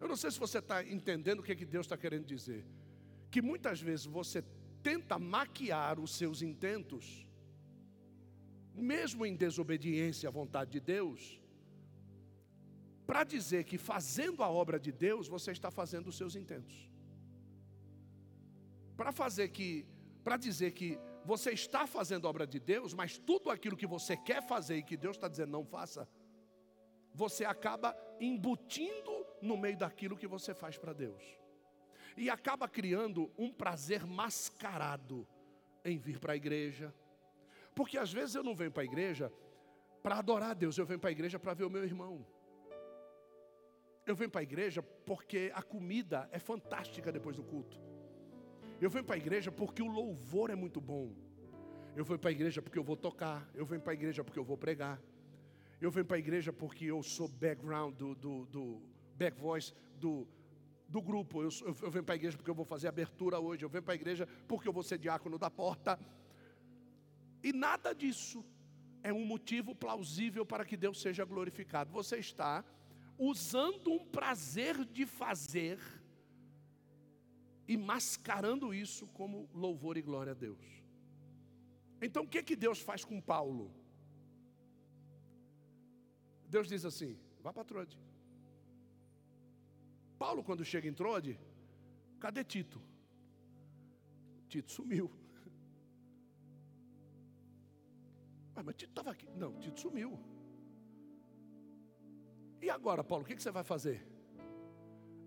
[0.00, 2.64] Eu não sei se você está entendendo o que, é que Deus está querendo dizer.
[3.28, 4.44] Que muitas vezes você
[4.84, 7.26] tenta maquiar os seus intentos,
[8.72, 11.40] mesmo em desobediência à vontade de Deus,
[13.04, 16.88] para dizer que fazendo a obra de Deus, você está fazendo os seus intentos.
[18.96, 19.84] Para fazer que,
[20.22, 24.16] para dizer que você está fazendo a obra de Deus, mas tudo aquilo que você
[24.16, 26.08] quer fazer e que Deus está dizendo não faça,
[27.12, 31.22] você acaba embutindo no meio daquilo que você faz para Deus.
[32.16, 35.28] E acaba criando um prazer mascarado
[35.84, 36.94] em vir para a igreja.
[37.74, 39.30] Porque às vezes eu não venho para a igreja
[40.02, 42.26] para adorar a Deus, eu venho para a igreja para ver o meu irmão.
[44.06, 47.78] Eu venho para a igreja porque a comida é fantástica depois do culto.
[48.80, 51.12] Eu venho para a igreja porque o louvor é muito bom.
[51.96, 53.48] Eu venho para a igreja porque eu vou tocar.
[53.54, 55.00] Eu venho para a igreja porque eu vou pregar.
[55.80, 58.82] Eu venho para a igreja porque eu sou background do, do, do
[59.16, 60.28] back voice do,
[60.88, 61.42] do grupo.
[61.42, 63.64] Eu, eu, eu venho para a igreja porque eu vou fazer abertura hoje.
[63.64, 65.98] Eu venho para a igreja porque eu vou ser diácono da porta.
[67.42, 68.44] E nada disso
[69.02, 71.90] é um motivo plausível para que Deus seja glorificado.
[71.90, 72.64] Você está
[73.18, 75.80] usando um prazer de fazer
[77.68, 80.66] e mascarando isso como louvor e glória a Deus.
[82.00, 83.70] Então o que que Deus faz com Paulo?
[86.48, 87.98] Deus diz assim: vá para Trode.
[90.18, 91.38] Paulo, quando chega em Trode,
[92.18, 92.80] cadê Tito?
[94.48, 95.10] Tito sumiu.
[98.56, 99.28] Ah, mas Tito estava aqui.
[99.36, 100.18] Não, Tito sumiu.
[102.60, 104.04] E agora, Paulo, o que, que você vai fazer?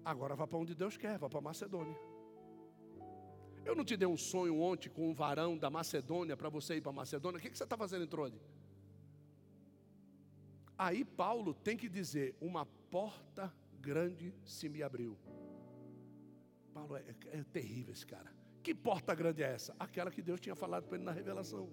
[0.04, 1.98] Agora vá para onde Deus quer, vá para Macedônia.
[3.64, 6.82] Eu não te dei um sonho ontem com um varão da Macedônia para você ir
[6.82, 7.38] para Macedônia?
[7.38, 8.39] O que, que você está fazendo em Trode?
[10.78, 15.18] Aí Paulo tem que dizer: uma porta grande se me abriu.
[16.74, 18.34] Paulo é, é, é terrível esse cara.
[18.64, 19.76] Que porta grande é essa?
[19.80, 21.70] Aquela que Deus tinha falado para ele na revelação.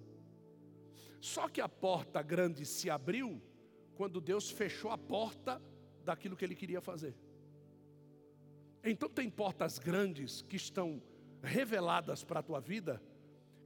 [1.19, 3.41] Só que a porta grande se abriu
[3.95, 5.61] quando Deus fechou a porta
[6.03, 7.15] daquilo que ele queria fazer.
[8.83, 11.01] Então tem portas grandes que estão
[11.41, 13.01] reveladas para a tua vida,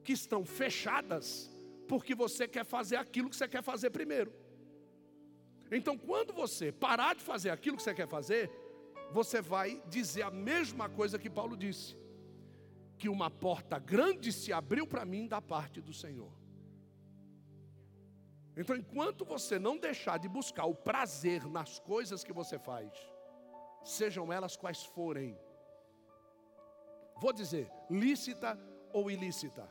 [0.03, 1.51] que estão fechadas,
[1.88, 4.32] porque você quer fazer aquilo que você quer fazer primeiro.
[5.71, 8.51] Então, quando você parar de fazer aquilo que você quer fazer,
[9.11, 11.95] você vai dizer a mesma coisa que Paulo disse:
[12.97, 16.32] que uma porta grande se abriu para mim da parte do Senhor.
[18.55, 22.91] Então, enquanto você não deixar de buscar o prazer nas coisas que você faz,
[23.84, 25.38] sejam elas quais forem,
[27.18, 28.59] vou dizer, lícita
[28.91, 29.68] ou ilícita,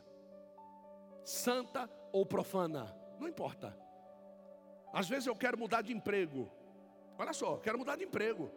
[1.23, 3.77] santa ou profana, não importa.
[4.91, 6.51] Às vezes eu quero mudar de emprego.
[7.17, 8.51] Olha só, quero mudar de emprego.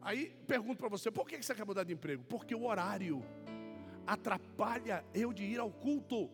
[0.00, 2.24] Aí pergunto para você, por que você quer mudar de emprego?
[2.24, 3.22] Porque o horário
[4.06, 6.30] atrapalha eu de ir ao culto.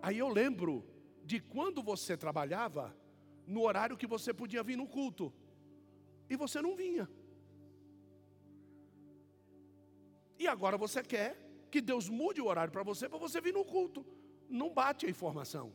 [0.00, 0.84] Aí eu lembro
[1.24, 2.96] de quando você trabalhava
[3.46, 5.32] no horário que você podia vir no culto.
[6.28, 7.08] E você não vinha.
[10.40, 11.36] E agora você quer
[11.70, 14.04] que Deus mude o horário para você, para você vir no culto.
[14.48, 15.70] Não bate a informação.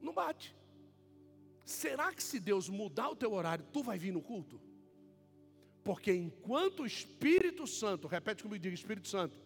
[0.00, 0.56] Não bate.
[1.62, 4.58] Será que se Deus mudar o teu horário, tu vai vir no culto?
[5.84, 9.38] Porque enquanto o Espírito Santo, repete comigo, diga Espírito Santo,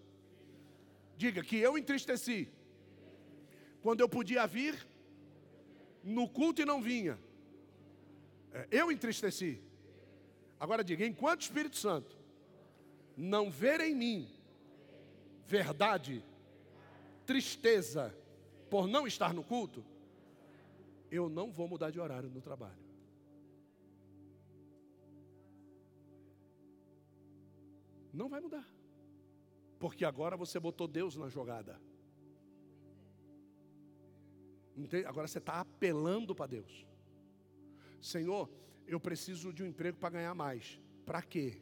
[1.17, 2.49] diga que eu entristeci,
[3.83, 4.87] quando eu podia vir
[6.05, 7.19] no culto e não vinha.
[8.53, 9.61] É, eu entristeci.
[10.61, 12.20] Agora diga: enquanto o Espírito Santo
[13.21, 14.41] não ver em mim
[15.45, 16.25] verdade,
[17.27, 18.17] tristeza
[18.71, 19.85] por não estar no culto,
[21.11, 22.79] eu não vou mudar de horário no trabalho.
[28.13, 28.67] Não vai mudar.
[29.79, 31.81] Porque agora você botou Deus na jogada.
[35.07, 36.87] Agora você está apelando para Deus.
[38.01, 38.49] Senhor,
[38.87, 40.81] eu preciso de um emprego para ganhar mais.
[41.05, 41.61] Para quê?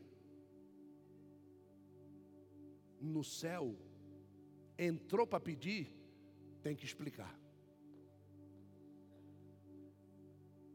[3.01, 3.77] No céu,
[4.79, 5.95] entrou para pedir,
[6.63, 7.39] tem que explicar.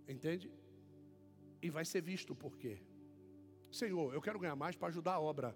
[0.07, 0.51] Entende?
[1.61, 2.81] E vai ser visto por quê.
[3.71, 5.55] Senhor, eu quero ganhar mais para ajudar a obra.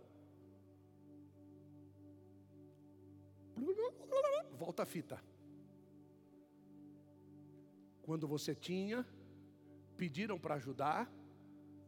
[4.58, 5.22] Volta a fita.
[8.02, 9.06] Quando você tinha,
[9.96, 11.12] pediram para ajudar,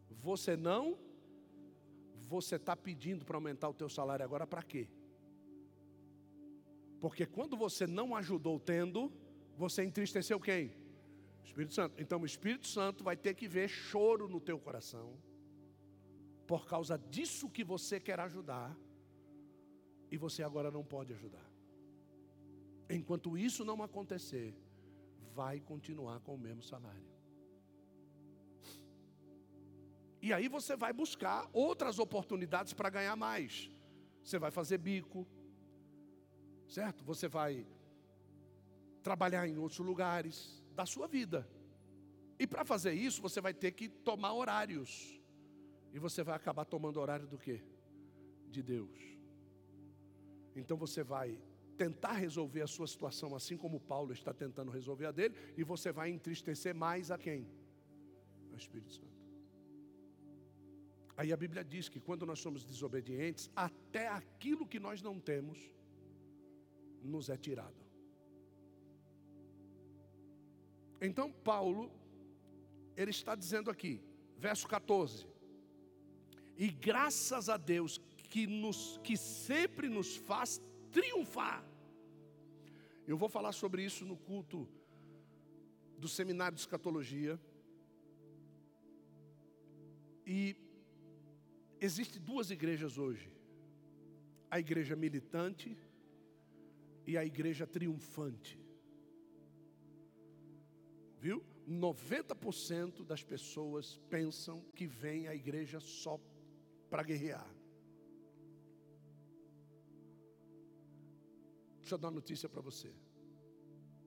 [0.09, 0.97] você não,
[2.30, 4.88] você está pedindo para aumentar o teu salário agora para quê?
[7.01, 9.11] Porque quando você não ajudou tendo,
[9.57, 10.67] você entristeceu quem?
[11.41, 11.99] O Espírito Santo.
[12.01, 15.07] Então o Espírito Santo vai ter que ver choro no teu coração,
[16.45, 18.77] por causa disso que você quer ajudar,
[20.11, 21.47] e você agora não pode ajudar.
[22.89, 24.55] Enquanto isso não acontecer,
[25.34, 27.18] vai continuar com o mesmo salário.
[30.22, 33.72] E aí você vai buscar outras oportunidades para ganhar mais.
[34.24, 35.26] Você vai fazer bico,
[36.67, 37.03] certo?
[37.03, 37.65] Você vai
[39.01, 41.47] trabalhar em outros lugares da sua vida.
[42.38, 45.20] E para fazer isso, você vai ter que tomar horários.
[45.93, 47.61] E você vai acabar tomando horário do quê?
[48.49, 48.99] De Deus.
[50.55, 51.39] Então você vai
[51.78, 55.93] tentar resolver a sua situação assim como Paulo está tentando resolver a dele, e você
[55.93, 57.47] vai entristecer mais a quem?
[58.51, 59.09] O Espírito Santo.
[61.20, 65.57] Aí a Bíblia diz que quando nós somos desobedientes, até aquilo que nós não temos
[67.13, 67.82] nos é tirado.
[71.07, 71.84] Então Paulo,
[72.95, 73.93] ele está dizendo aqui,
[74.38, 75.28] verso 14:
[76.57, 77.99] E graças a Deus
[78.30, 80.61] que nos que sempre nos faz
[80.91, 81.59] triunfar
[83.11, 84.70] eu vou falar sobre isso no culto
[85.97, 87.39] do seminário de escatologia.
[90.28, 90.55] E
[91.80, 93.32] existe duas igrejas hoje:
[94.49, 95.77] a igreja militante
[97.05, 98.59] e a igreja triunfante.
[101.19, 101.43] Viu?
[101.67, 106.19] 90% das pessoas pensam que vem a igreja só
[106.89, 107.47] para guerrear.
[111.80, 112.91] Deixa eu dar uma notícia para você.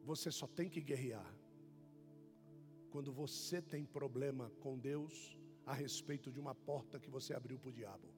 [0.05, 1.33] Você só tem que guerrear
[2.91, 7.71] quando você tem problema com Deus a respeito de uma porta que você abriu para
[7.71, 8.09] o diabo.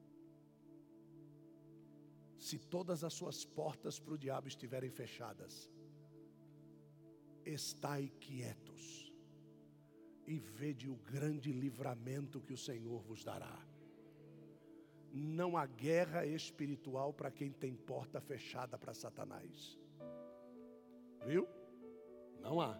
[2.45, 5.67] se todas as suas portas para o diabo estiverem fechadas,
[7.43, 9.11] estai quietos
[10.27, 13.57] e vede o grande livramento que o Senhor vos dará.
[15.11, 19.79] Não há guerra espiritual para quem tem porta fechada para Satanás.
[21.25, 21.47] Viu?
[22.41, 22.79] Não há.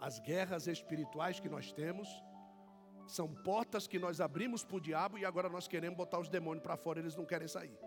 [0.00, 2.08] As guerras espirituais que nós temos
[3.06, 6.62] são portas que nós abrimos para o diabo e agora nós queremos botar os demônios
[6.62, 7.78] para fora, eles não querem sair.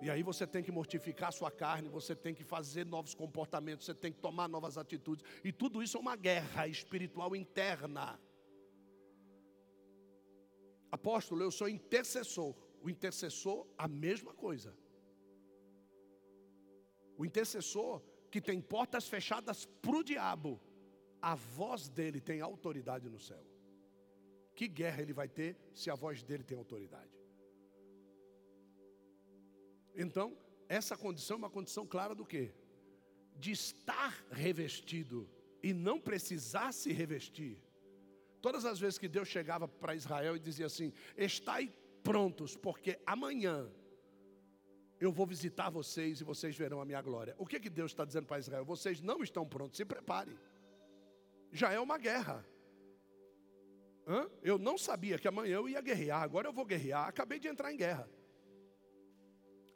[0.00, 3.86] E aí você tem que mortificar a sua carne, você tem que fazer novos comportamentos,
[3.86, 5.24] você tem que tomar novas atitudes.
[5.42, 8.20] E tudo isso é uma guerra espiritual interna.
[10.90, 12.54] Apóstolo, eu sou intercessor.
[12.82, 14.76] O intercessor, a mesma coisa.
[17.16, 20.60] O intercessor que tem portas fechadas para o diabo,
[21.30, 23.44] a voz dele tem autoridade no céu.
[24.54, 27.10] Que guerra ele vai ter se a voz dele tem autoridade?
[29.96, 32.54] Então, essa condição é uma condição clara do quê?
[33.34, 35.28] De estar revestido
[35.60, 37.60] e não precisar se revestir.
[38.40, 41.74] Todas as vezes que Deus chegava para Israel e dizia assim: Estai
[42.04, 43.68] prontos, porque amanhã
[45.00, 47.34] eu vou visitar vocês e vocês verão a minha glória.
[47.36, 48.64] O que, que Deus está dizendo para Israel?
[48.64, 50.38] Vocês não estão prontos, se preparem.
[51.52, 52.44] Já é uma guerra.
[54.06, 54.30] Hã?
[54.42, 57.08] Eu não sabia que amanhã eu ia guerrear, agora eu vou guerrear.
[57.08, 58.08] Acabei de entrar em guerra.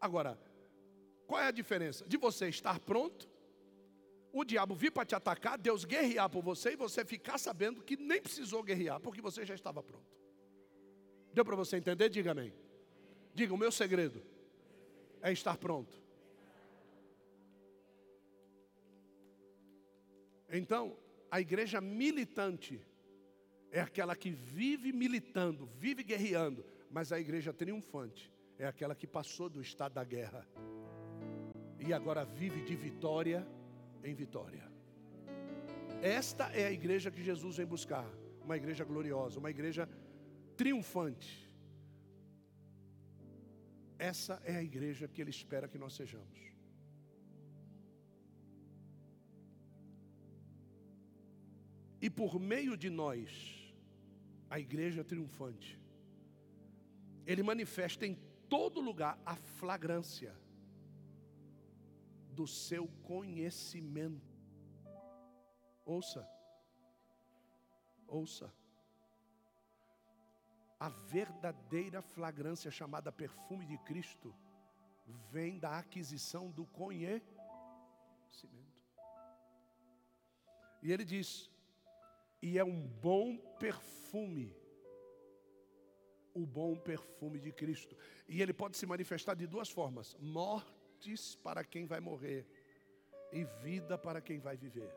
[0.01, 0.39] Agora,
[1.27, 2.07] qual é a diferença?
[2.07, 3.29] De você estar pronto,
[4.33, 7.97] o diabo vir para te atacar, Deus guerrear por você e você ficar sabendo que
[7.97, 10.17] nem precisou guerrear, porque você já estava pronto.
[11.33, 12.09] Deu para você entender?
[12.09, 12.53] Diga amém.
[13.35, 14.23] Diga, o meu segredo
[15.23, 16.01] é estar pronto.
[20.49, 20.97] Então,
[21.31, 22.81] a igreja militante
[23.71, 29.49] é aquela que vive militando, vive guerreando, mas a igreja triunfante é aquela que passou
[29.49, 30.47] do estado da guerra
[31.79, 33.47] e agora vive de vitória
[34.03, 34.69] em vitória.
[36.03, 38.07] Esta é a igreja que Jesus vem buscar,
[38.45, 39.89] uma igreja gloriosa, uma igreja
[40.57, 41.49] triunfante.
[43.99, 46.41] Essa é a igreja que ele espera que nós sejamos.
[52.01, 53.75] E por meio de nós,
[54.49, 55.79] a igreja triunfante,
[57.27, 58.15] ele manifesta em
[58.49, 60.35] todo lugar a flagrância
[62.33, 64.35] do seu conhecimento.
[65.85, 66.27] Ouça,
[68.07, 68.53] ouça.
[70.79, 74.35] A verdadeira flagrância chamada perfume de Cristo
[75.31, 77.31] vem da aquisição do conhecimento.
[80.83, 81.51] E ele diz:
[82.43, 84.61] e é um bom perfume
[86.35, 87.97] o bom perfume de Cristo.
[88.29, 92.47] E ele pode se manifestar de duas formas: mortes para quem vai morrer
[93.33, 94.93] e vida para quem vai viver.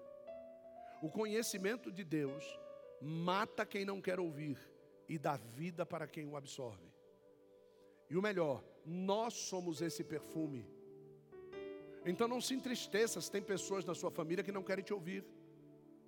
[1.01, 2.43] O conhecimento de Deus
[3.01, 4.57] mata quem não quer ouvir
[5.07, 6.91] e dá vida para quem o absorve.
[8.09, 10.65] E o melhor, nós somos esse perfume.
[12.05, 15.25] Então não se entristeça se tem pessoas na sua família que não querem te ouvir.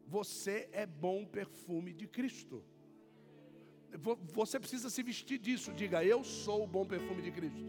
[0.05, 2.63] Você é bom perfume de Cristo.
[4.33, 5.73] Você precisa se vestir disso.
[5.73, 7.65] Diga, eu sou o bom perfume de Cristo.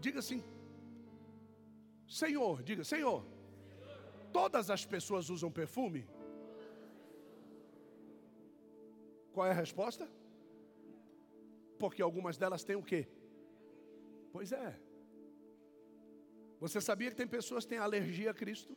[0.00, 0.42] Diga assim,
[2.06, 3.24] Senhor, diga, Senhor.
[4.32, 6.06] Todas as pessoas usam perfume?
[9.32, 10.08] Qual é a resposta?
[11.78, 13.08] Porque algumas delas têm o quê?
[14.32, 14.80] Pois é.
[16.60, 18.76] Você sabia que tem pessoas que têm alergia a Cristo?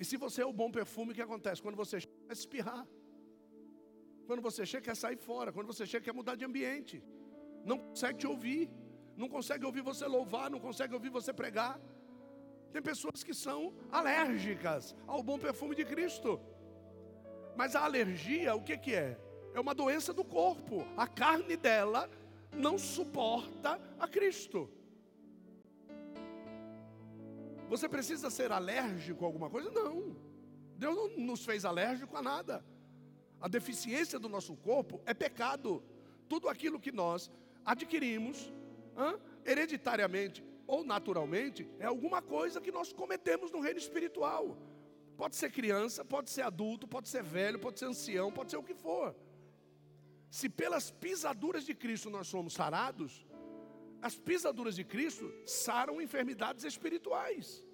[0.00, 1.60] E se você é o bom perfume, o que acontece?
[1.60, 2.84] Quando você chega, quer espirrar.
[4.26, 5.52] Quando você chega, quer sair fora.
[5.52, 7.04] Quando você chega, quer mudar de ambiente.
[7.70, 8.70] Não consegue te ouvir.
[9.14, 10.46] Não consegue ouvir você louvar.
[10.50, 11.78] Não consegue ouvir você pregar.
[12.72, 16.40] Tem pessoas que são alérgicas ao bom perfume de Cristo.
[17.54, 19.18] Mas a alergia, o que, que é?
[19.52, 20.86] É uma doença do corpo.
[20.96, 22.08] A carne dela
[22.50, 24.70] não suporta a Cristo.
[27.70, 29.70] Você precisa ser alérgico a alguma coisa?
[29.70, 30.16] Não.
[30.76, 32.64] Deus não nos fez alérgico a nada.
[33.40, 35.80] A deficiência do nosso corpo é pecado.
[36.28, 37.30] Tudo aquilo que nós
[37.64, 38.52] adquirimos
[39.44, 44.58] hereditariamente ou naturalmente é alguma coisa que nós cometemos no reino espiritual.
[45.16, 48.64] Pode ser criança, pode ser adulto, pode ser velho, pode ser ancião, pode ser o
[48.64, 49.14] que for.
[50.28, 53.24] Se pelas pisaduras de Cristo nós somos sarados,
[54.02, 57.66] as pisaduras de Cristo saram enfermidades espirituais.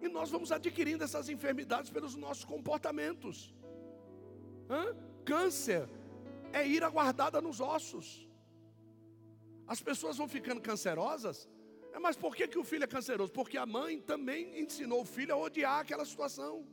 [0.00, 3.54] E nós vamos adquirindo essas enfermidades pelos nossos comportamentos.
[4.68, 4.94] Hã?
[5.24, 5.88] Câncer
[6.52, 8.28] é ira guardada nos ossos.
[9.66, 11.48] As pessoas vão ficando cancerosas.
[11.92, 13.32] É, mas por que, que o filho é canceroso?
[13.32, 16.66] Porque a mãe também ensinou o filho a odiar aquela situação.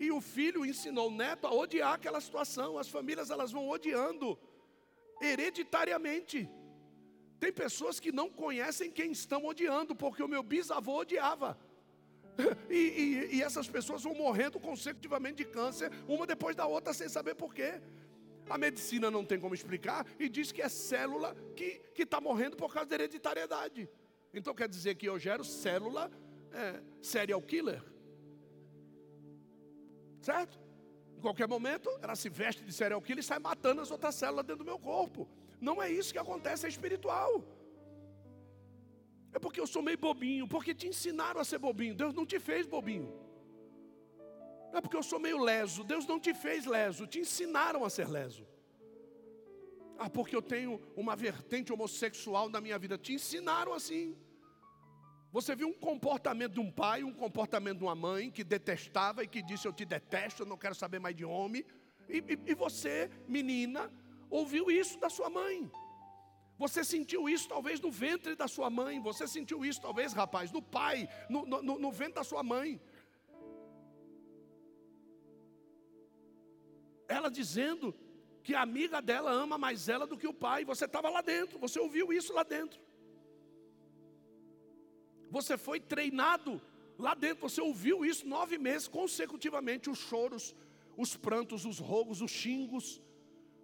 [0.00, 2.78] E o filho ensinou o neto a odiar aquela situação.
[2.78, 4.38] As famílias elas vão odiando
[5.20, 6.48] hereditariamente.
[7.38, 11.58] Tem pessoas que não conhecem quem estão odiando, porque o meu bisavô odiava.
[12.70, 17.08] E, e, e, essas pessoas vão morrendo consecutivamente de câncer, uma depois da outra, sem
[17.08, 17.80] saber porquê.
[18.48, 22.72] A medicina não tem como explicar e diz que é célula que está morrendo por
[22.72, 23.88] causa da hereditariedade.
[24.32, 26.10] Então quer dizer que eu gero célula
[26.52, 27.82] é, serial killer.
[30.20, 30.58] Certo?
[31.16, 34.46] Em qualquer momento, ela se veste de serial killer e sai matando as outras células
[34.46, 35.28] dentro do meu corpo.
[35.60, 37.44] Não é isso que acontece, é espiritual.
[39.32, 41.94] É porque eu sou meio bobinho, porque te ensinaram a ser bobinho.
[41.94, 43.12] Deus não te fez bobinho.
[44.72, 45.84] É porque eu sou meio leso.
[45.84, 48.46] Deus não te fez leso, te ensinaram a ser leso.
[49.98, 52.96] Ah, porque eu tenho uma vertente homossexual na minha vida.
[52.96, 54.16] Te ensinaram assim.
[55.32, 59.26] Você viu um comportamento de um pai, um comportamento de uma mãe que detestava e
[59.26, 61.64] que disse: Eu te detesto, eu não quero saber mais de homem.
[62.08, 63.92] E, e, e você, menina,
[64.30, 65.70] ouviu isso da sua mãe.
[66.58, 69.00] Você sentiu isso talvez no ventre da sua mãe.
[69.00, 72.80] Você sentiu isso talvez, rapaz, no pai, no, no, no ventre da sua mãe.
[77.06, 77.94] Ela dizendo
[78.42, 80.64] que a amiga dela ama mais ela do que o pai.
[80.64, 82.80] Você estava lá dentro, você ouviu isso lá dentro.
[85.30, 86.60] Você foi treinado
[86.98, 90.56] lá dentro, você ouviu isso nove meses consecutivamente: os choros,
[90.96, 93.00] os prantos, os rogos, os xingos.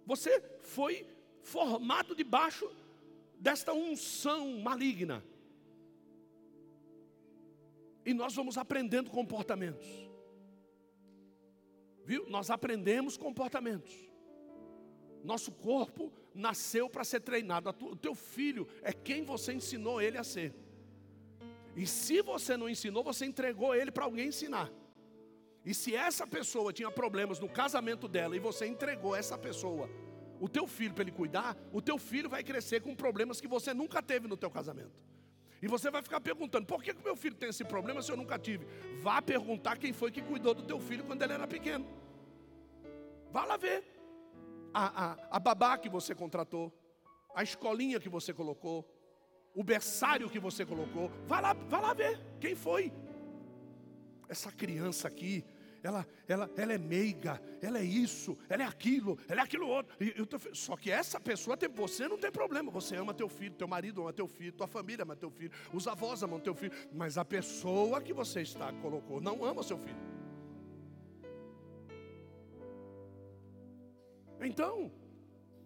[0.05, 1.07] Você foi
[1.41, 2.69] formado debaixo
[3.39, 5.23] desta unção maligna.
[8.05, 9.87] E nós vamos aprendendo comportamentos.
[12.05, 12.29] Viu?
[12.29, 13.93] Nós aprendemos comportamentos.
[15.23, 17.69] Nosso corpo nasceu para ser treinado.
[17.81, 20.53] O teu filho é quem você ensinou ele a ser.
[21.75, 24.71] E se você não ensinou, você entregou ele para alguém ensinar.
[25.65, 29.89] E se essa pessoa tinha problemas no casamento dela e você entregou essa pessoa
[30.39, 33.73] o teu filho para ele cuidar, o teu filho vai crescer com problemas que você
[33.73, 34.91] nunca teve no teu casamento.
[35.61, 38.17] E você vai ficar perguntando: por que o meu filho tem esse problema se eu
[38.17, 38.67] nunca tive?
[39.01, 41.85] Vá perguntar quem foi que cuidou do teu filho quando ele era pequeno.
[43.31, 43.83] Vá lá ver.
[44.73, 46.71] A, a, a babá que você contratou,
[47.33, 48.85] a escolinha que você colocou,
[49.55, 51.09] o berçário que você colocou.
[51.25, 52.91] Vá lá, vá lá ver quem foi.
[54.27, 55.45] Essa criança aqui,
[55.85, 59.95] ela, ela, ela é meiga, ela é isso, ela é aquilo, ela é aquilo outro.
[60.25, 62.71] Tô, só que essa pessoa, tem, você não tem problema.
[62.71, 65.87] Você ama teu filho, teu marido ama teu filho, tua família ama teu filho, os
[65.87, 66.73] avós amam teu filho.
[66.91, 69.95] Mas a pessoa que você está colocou não ama seu filho.
[74.41, 74.91] Então,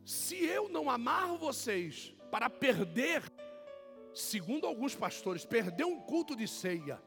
[0.03, 3.23] se eu não amar vocês para perder,
[4.13, 7.01] segundo alguns pastores, perder um culto de ceia,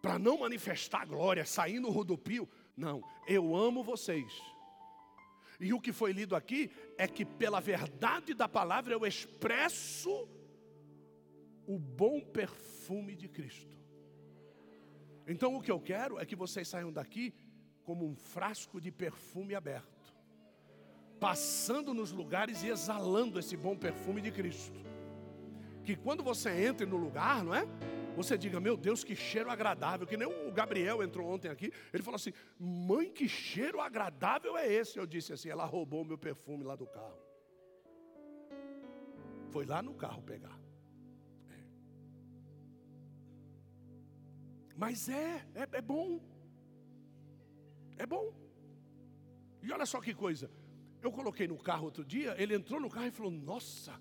[0.00, 2.48] para não manifestar glória, sair no rodopio.
[2.76, 4.32] Não, eu amo vocês.
[5.60, 10.26] E o que foi lido aqui é que pela verdade da palavra eu expresso
[11.66, 13.78] o bom perfume de Cristo.
[15.26, 17.34] Então o que eu quero é que vocês saiam daqui
[17.84, 20.14] como um frasco de perfume aberto,
[21.18, 24.80] passando nos lugares e exalando esse bom perfume de Cristo.
[25.84, 27.66] Que quando você entre no lugar, não é?
[28.16, 30.06] Você diga, meu Deus, que cheiro agradável.
[30.06, 34.70] Que nem o Gabriel entrou ontem aqui, ele falou assim: mãe, que cheiro agradável é
[34.70, 34.98] esse?
[34.98, 37.18] Eu disse assim: ela roubou meu perfume lá do carro.
[39.50, 40.58] Foi lá no carro pegar.
[41.50, 41.58] É.
[44.76, 46.20] Mas é, é, é bom.
[47.98, 48.32] É bom.
[49.62, 50.50] E olha só que coisa.
[51.02, 54.00] Eu coloquei no carro outro dia, ele entrou no carro e falou: Nossa,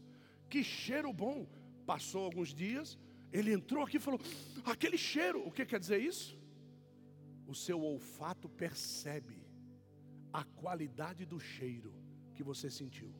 [0.49, 1.47] que cheiro bom.
[1.85, 2.99] Passou alguns dias,
[3.31, 4.19] ele entrou aqui e falou:
[4.65, 6.37] aquele cheiro, o que quer dizer isso?
[7.47, 9.43] O seu olfato percebe
[10.31, 11.93] a qualidade do cheiro
[12.35, 13.13] que você sentiu.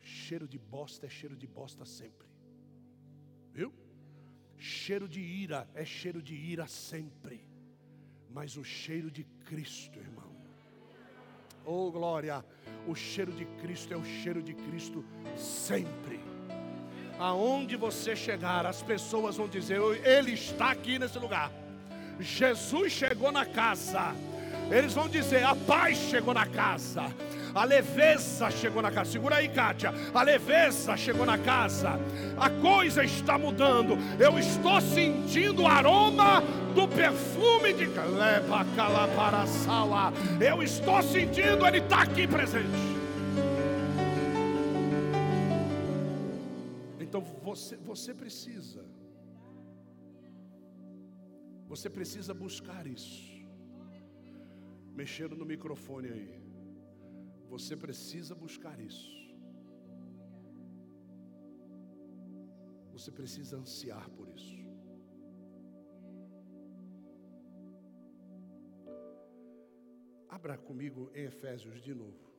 [0.00, 2.28] Cheiro de bosta é cheiro de bosta sempre,
[3.52, 3.72] viu?
[4.56, 7.40] Cheiro de ira é cheiro de ira sempre,
[8.30, 10.34] mas o cheiro de Cristo, irmão.
[11.64, 12.44] Oh glória!
[12.86, 15.04] O cheiro de Cristo é o cheiro de Cristo
[15.36, 16.35] sempre
[17.18, 21.50] aonde você chegar, as pessoas vão dizer: Ele está aqui nesse lugar.
[22.18, 24.14] Jesus chegou na casa.
[24.70, 27.04] Eles vão dizer: A paz chegou na casa.
[27.54, 29.12] A leveza chegou na casa.
[29.12, 29.92] Segura aí, Kátia.
[30.14, 31.98] A leveza chegou na casa.
[32.36, 33.96] A coisa está mudando.
[34.20, 36.42] Eu estou sentindo o aroma
[36.74, 40.12] do perfume de Leva Calaparaçala.
[40.38, 42.95] Eu estou sentindo, ele está aqui presente.
[47.16, 48.84] Então você, você precisa,
[51.66, 53.22] você precisa buscar isso.
[54.94, 56.34] Mexendo no microfone aí.
[57.48, 59.08] Você precisa buscar isso.
[62.92, 64.58] Você precisa ansiar por isso.
[70.28, 72.30] Abra comigo em Efésios de novo.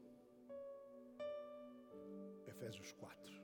[2.46, 3.37] Efésios 4.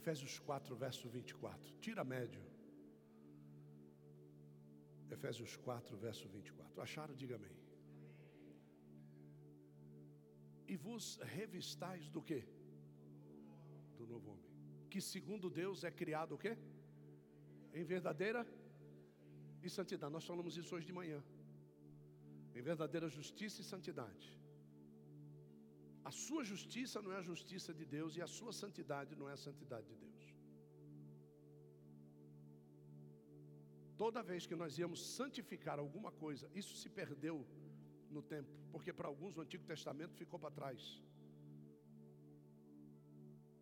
[0.00, 1.74] Efésios 4, verso 24.
[1.84, 2.42] Tira médio.
[5.16, 6.80] Efésios 4, verso 24.
[6.86, 7.14] Acharam?
[7.22, 7.56] Diga amém.
[10.72, 11.04] E vos
[11.38, 12.40] revistais do que?
[13.98, 14.50] Do novo homem.
[14.92, 16.52] Que segundo Deus é criado o quê?
[17.74, 18.42] Em verdadeira
[19.62, 20.14] e santidade.
[20.18, 21.20] Nós falamos isso hoje de manhã.
[22.54, 24.39] Em verdadeira justiça e santidade.
[26.10, 29.34] A sua justiça não é a justiça de Deus e a sua santidade não é
[29.34, 30.22] a santidade de Deus.
[34.02, 37.36] Toda vez que nós íamos santificar alguma coisa, isso se perdeu
[38.16, 40.80] no tempo, porque para alguns o Antigo Testamento ficou para trás.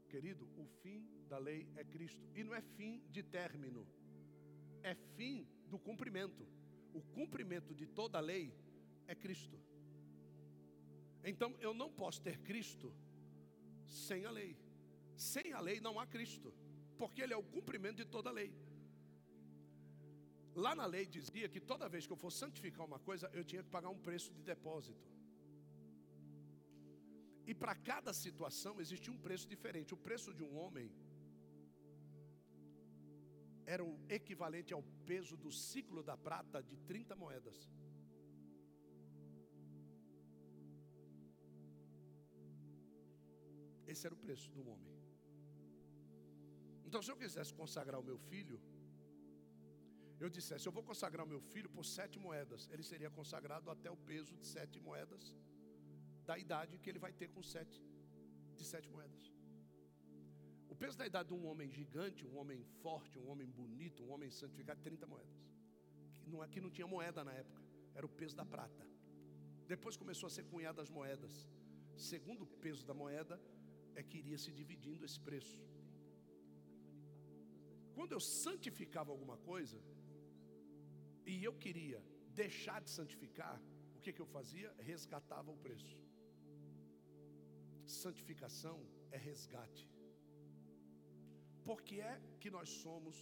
[0.08, 3.86] Querido, o fim da lei é Cristo, e não é fim de término,
[4.82, 6.48] é fim do cumprimento.
[6.94, 8.46] O cumprimento de toda a lei
[9.06, 9.58] é Cristo.
[11.30, 12.88] Então eu não posso ter Cristo
[14.06, 14.52] sem a lei.
[15.32, 16.48] Sem a lei não há Cristo,
[17.00, 18.50] porque Ele é o cumprimento de toda a lei.
[20.64, 23.62] Lá na lei dizia que toda vez que eu fosse santificar uma coisa, eu tinha
[23.62, 25.06] que pagar um preço de depósito.
[27.50, 29.94] E para cada situação existia um preço diferente.
[29.94, 30.88] O preço de um homem
[33.74, 37.58] era o equivalente ao peso do ciclo da prata de 30 moedas.
[43.98, 44.92] Esse era o preço do homem.
[46.86, 48.58] Então, se eu quisesse consagrar o meu filho,
[50.24, 53.90] eu dissesse, eu vou consagrar o meu filho por sete moedas, ele seria consagrado até
[53.96, 55.24] o peso de sete moedas,
[56.28, 57.82] da idade que ele vai ter com sete,
[58.58, 59.24] de sete moedas.
[60.72, 64.12] O peso da idade de um homem gigante, um homem forte, um homem bonito, um
[64.14, 65.38] homem santificado, 30 moedas.
[66.24, 67.62] Não, aqui não tinha moeda na época,
[67.96, 68.86] era o peso da prata.
[69.74, 71.34] Depois começou a ser cunhado as moedas.
[72.10, 73.36] Segundo o peso da moeda,
[73.98, 75.58] é que iria se dividindo esse preço.
[77.96, 79.78] Quando eu santificava alguma coisa,
[81.30, 82.00] e eu queria
[82.42, 83.56] deixar de santificar,
[83.96, 84.68] o que, que eu fazia?
[84.92, 85.96] Resgatava o preço.
[88.02, 88.78] Santificação
[89.16, 89.86] é resgate.
[91.68, 93.16] Por que é que nós somos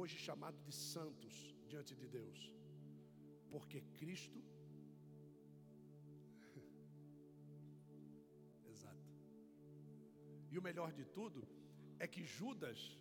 [0.00, 1.34] hoje chamados de santos
[1.70, 2.38] diante de Deus?
[3.52, 4.40] Porque Cristo.
[10.58, 11.46] E o melhor de tudo
[12.00, 12.98] é que Judas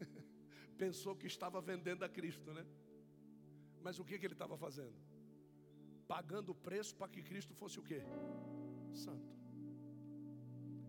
[0.76, 2.66] pensou que estava vendendo a Cristo, né?
[3.80, 4.96] Mas o que, que ele estava fazendo?
[6.08, 8.02] Pagando o preço para que Cristo fosse o quê?
[8.92, 9.30] Santo.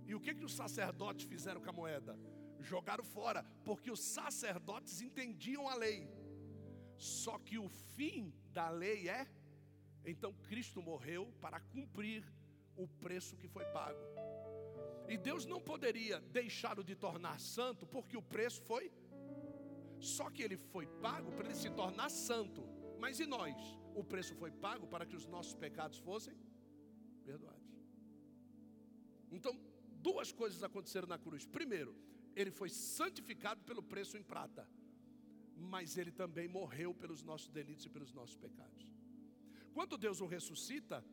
[0.08, 2.18] E o que, que os sacerdotes fizeram com a moeda?
[2.60, 6.10] Jogaram fora, porque os sacerdotes entendiam a lei.
[6.98, 9.28] Só que o fim da lei é,
[10.04, 12.24] então Cristo morreu para cumprir
[12.76, 14.00] o preço que foi pago.
[15.08, 18.92] E Deus não poderia deixá-lo de tornar santo, porque o preço foi.
[20.00, 22.64] Só que ele foi pago para ele se tornar santo.
[23.00, 23.56] Mas e nós?
[23.94, 26.36] O preço foi pago para que os nossos pecados fossem
[27.26, 27.72] perdoados.
[29.32, 29.60] Então,
[30.02, 31.46] duas coisas aconteceram na cruz.
[31.46, 31.96] Primeiro,
[32.36, 34.68] ele foi santificado pelo preço em prata,
[35.56, 38.88] mas ele também morreu pelos nossos delitos e pelos nossos pecados.
[39.74, 41.04] Quando Deus o ressuscita,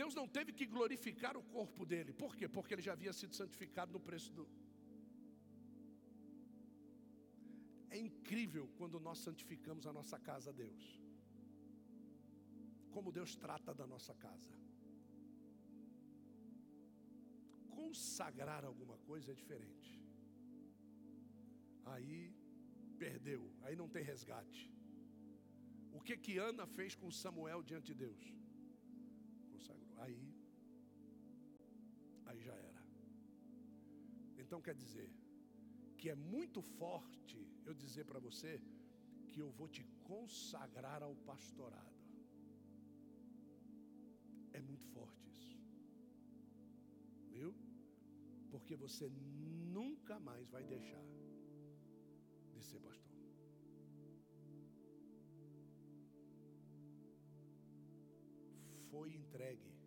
[0.00, 2.12] Deus não teve que glorificar o corpo dele.
[2.24, 2.46] Por quê?
[2.56, 4.44] Porque ele já havia sido santificado no preço do,
[7.90, 10.82] É incrível quando nós santificamos a nossa casa a Deus.
[12.94, 14.52] Como Deus trata da nossa casa.
[17.78, 19.90] Consagrar alguma coisa é diferente.
[21.84, 22.32] Aí
[22.96, 24.72] perdeu, aí não tem resgate.
[25.92, 28.39] O que que Ana fez com Samuel diante de Deus?
[30.04, 30.34] Aí,
[32.26, 32.82] aí já era.
[34.38, 35.08] Então quer dizer
[35.96, 38.60] que é muito forte eu dizer para você
[39.28, 41.98] que eu vou te consagrar ao pastorado.
[44.52, 45.58] É muito forte isso.
[47.30, 47.54] Viu?
[48.50, 49.08] Porque você
[49.78, 51.04] nunca mais vai deixar
[52.52, 53.18] de ser pastor.
[58.90, 59.79] Foi entregue.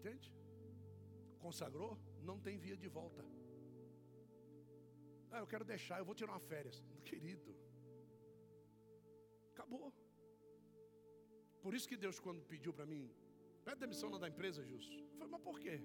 [0.00, 0.28] Entende?
[1.46, 1.92] Consagrou,
[2.28, 3.22] não tem via de volta.
[5.30, 6.78] Ah, eu quero deixar, eu vou tirar uma férias.
[7.10, 7.50] Querido,
[9.52, 9.88] acabou.
[11.64, 13.04] Por isso que Deus, quando pediu para mim,
[13.66, 14.96] pede demissão lá da empresa, Justo.
[14.98, 15.76] Eu falei, mas por quê?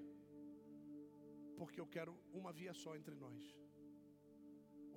[1.59, 3.43] Porque eu quero uma via só entre nós.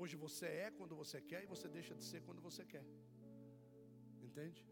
[0.00, 2.86] Hoje você é quando você quer e você deixa de ser quando você quer.
[4.28, 4.62] Entende?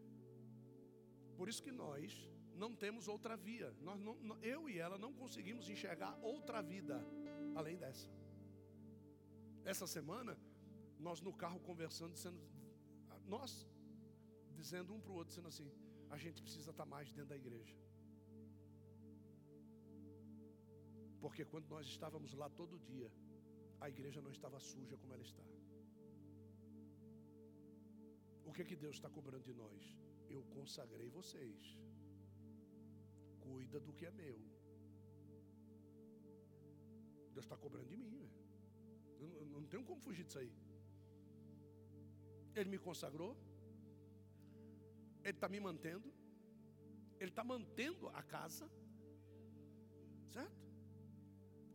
[1.37, 2.11] Por isso que nós
[2.57, 3.69] não temos outra via.
[3.81, 6.97] Nós não, eu e ela não conseguimos enxergar outra vida
[7.55, 8.09] além dessa.
[9.63, 10.37] Essa semana,
[10.99, 12.39] nós no carro conversando, dizendo,
[13.25, 13.51] nós
[14.55, 15.69] dizendo um para o outro, dizendo assim:
[16.09, 17.75] a gente precisa estar mais dentro da igreja.
[21.19, 23.11] Porque quando nós estávamos lá todo dia,
[23.79, 25.43] a igreja não estava suja como ela está.
[28.45, 29.81] O que, que Deus está cobrando de nós?
[30.29, 31.77] Eu consagrei vocês.
[33.47, 34.39] Cuida do que é meu.
[37.33, 38.29] Deus está cobrando de mim.
[39.19, 40.51] Eu não tenho como fugir disso aí.
[42.55, 43.33] Ele me consagrou.
[45.23, 46.09] Ele está me mantendo.
[47.19, 48.65] Ele está mantendo a casa.
[50.35, 50.67] Certo?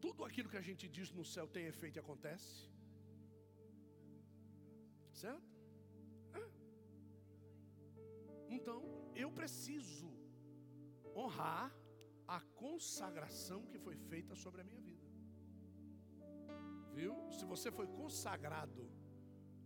[0.00, 2.68] Tudo aquilo que a gente diz no céu tem efeito e acontece.
[5.12, 5.48] Certo?
[6.34, 6.46] É.
[8.56, 8.80] Então,
[9.14, 10.10] eu preciso
[11.14, 11.72] honrar
[12.26, 15.06] a consagração que foi feita sobre a minha vida.
[16.94, 17.14] Viu?
[17.32, 18.90] Se você foi consagrado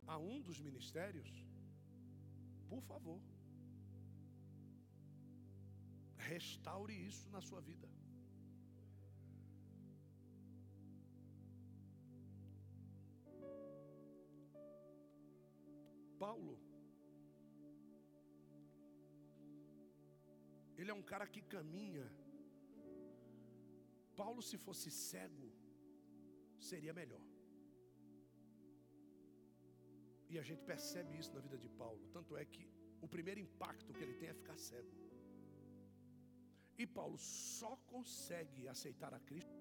[0.06, 1.30] a um dos ministérios,
[2.68, 3.20] por favor,
[6.16, 7.88] restaure isso na sua vida.
[16.18, 16.58] Paulo,
[20.78, 22.06] ele é um cara que caminha.
[24.20, 25.48] Paulo, se fosse cego,
[26.58, 27.24] seria melhor.
[30.30, 32.04] E a gente percebe isso na vida de Paulo.
[32.16, 32.64] Tanto é que
[33.00, 34.94] o primeiro impacto que ele tem é ficar cego.
[36.78, 39.60] E Paulo só consegue aceitar a Cristo.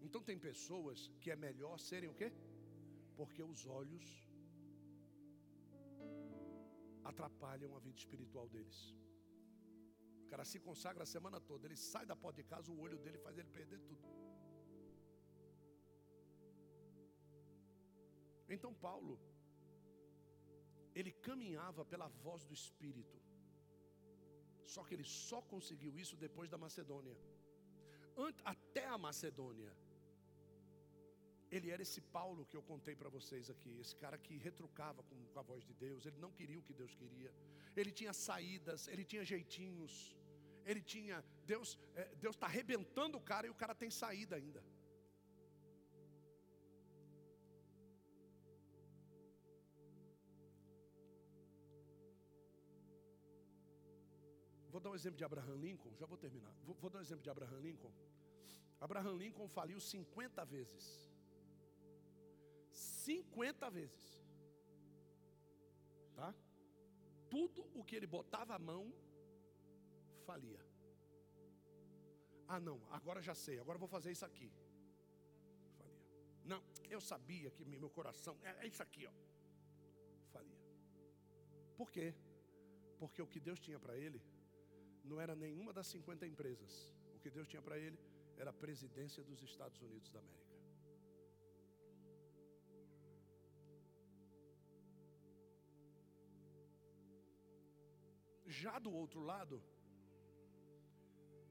[0.00, 2.32] Então tem pessoas que é melhor serem o quê?
[3.16, 4.04] Porque os olhos
[7.12, 8.78] atrapalham a vida espiritual deles.
[10.24, 12.98] O cara se consagra a semana toda, ele sai da porta de casa, o olho
[13.04, 14.06] dele faz ele perder tudo.
[18.54, 19.14] Então Paulo,
[20.98, 23.18] ele caminhava pela voz do Espírito.
[24.74, 27.16] Só que ele só conseguiu isso depois da Macedônia.
[28.52, 29.72] Até a Macedônia,
[31.50, 35.16] ele era esse Paulo que eu contei para vocês aqui, esse cara que retrucava com,
[35.42, 37.32] a voz de Deus, ele não queria o que Deus queria,
[37.76, 40.16] ele tinha saídas, ele tinha jeitinhos,
[40.64, 44.62] ele tinha, Deus é, Deus está arrebentando o cara e o cara tem saída ainda.
[54.70, 56.54] Vou dar um exemplo de Abraham Lincoln, já vou terminar.
[56.64, 57.92] Vou, vou dar um exemplo de Abraham Lincoln.
[58.80, 61.09] Abraham Lincoln faliu 50 vezes.
[63.10, 64.04] 50 vezes.
[66.18, 66.28] Tá?
[67.34, 68.82] Tudo o que ele botava a mão
[70.26, 70.62] falia.
[72.52, 74.48] Ah, não, agora já sei, agora vou fazer isso aqui.
[75.78, 76.00] Falia.
[76.52, 76.60] Não,
[76.94, 79.14] eu sabia que meu coração é, é isso aqui, ó.
[80.32, 80.60] Falia.
[81.78, 82.08] Por quê?
[83.00, 84.20] Porque o que Deus tinha para ele
[85.10, 86.72] não era nenhuma das 50 empresas.
[87.16, 87.98] O que Deus tinha para ele
[88.36, 90.49] era a presidência dos Estados Unidos da América.
[98.50, 99.56] Já do outro lado,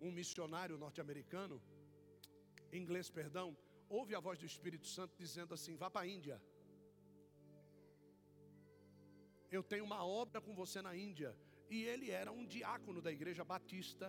[0.08, 1.58] um missionário norte-americano,
[2.80, 3.48] inglês, perdão,
[3.98, 6.38] ouve a voz do Espírito Santo dizendo assim: vá para a Índia.
[9.58, 11.32] Eu tenho uma obra com você na Índia.
[11.70, 14.08] E ele era um diácono da igreja batista,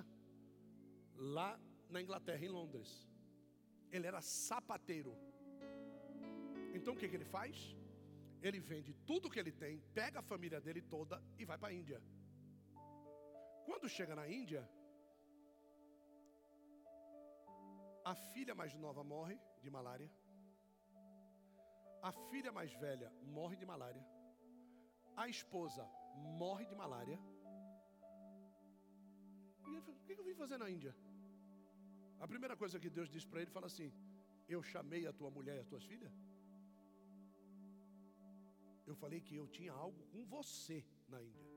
[1.35, 1.51] lá
[1.89, 2.91] na Inglaterra, em Londres.
[3.93, 5.13] Ele era sapateiro.
[6.75, 7.77] Então o que, que ele faz?
[8.43, 11.73] Ele vende tudo que ele tem, pega a família dele toda e vai para a
[11.81, 12.01] Índia.
[13.71, 14.63] Quando chega na Índia,
[18.13, 20.09] a filha mais nova morre de malária.
[22.09, 24.05] A filha mais velha morre de malária.
[25.23, 25.85] A esposa
[26.41, 27.19] morre de malária.
[29.67, 30.95] E ele falou, o que eu vim fazer na Índia?
[32.25, 33.89] A primeira coisa que Deus disse para ele, fala assim:
[34.57, 36.13] Eu chamei a tua mulher e as tuas filhas?
[38.91, 40.79] Eu falei que eu tinha algo com você
[41.15, 41.50] na Índia.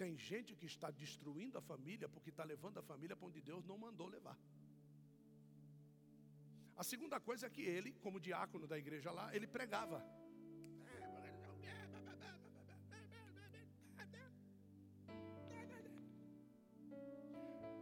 [0.00, 3.64] Tem gente que está destruindo a família porque está levando a família para onde Deus
[3.70, 4.38] não mandou levar.
[6.76, 10.00] A segunda coisa é que ele, como diácono da igreja lá, ele pregava.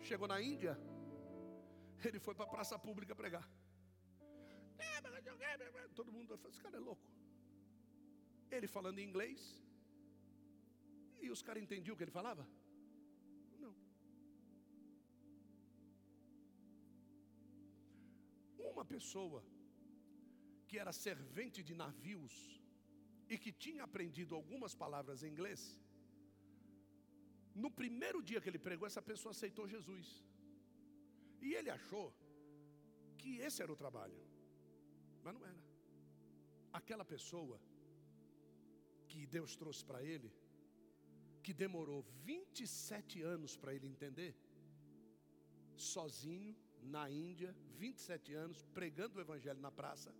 [0.08, 0.78] Chegou na Índia,
[2.04, 3.46] ele foi para a praça pública pregar.
[5.94, 7.10] Todo mundo falou: esse cara é louco.
[8.50, 9.65] Ele falando em inglês,
[11.24, 12.44] e os caras entendiam o que ele falava?
[13.64, 13.74] Não.
[18.72, 19.42] Uma pessoa
[20.68, 22.34] que era servente de navios
[23.28, 25.60] e que tinha aprendido algumas palavras em inglês,
[27.62, 30.08] no primeiro dia que ele pregou, essa pessoa aceitou Jesus.
[31.46, 32.06] E ele achou
[33.20, 34.18] que esse era o trabalho,
[35.24, 35.62] mas não era.
[36.80, 37.58] Aquela pessoa
[39.08, 40.30] que Deus trouxe para ele,
[41.46, 44.30] que demorou 27 anos para ele entender,
[45.90, 46.52] sozinho,
[46.94, 47.50] na Índia,
[47.82, 50.10] 27 anos, pregando o Evangelho na praça.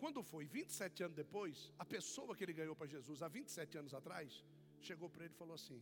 [0.00, 3.94] Quando foi 27 anos depois, a pessoa que ele ganhou para Jesus há 27 anos
[4.00, 4.44] atrás,
[4.88, 5.78] chegou para ele e falou assim: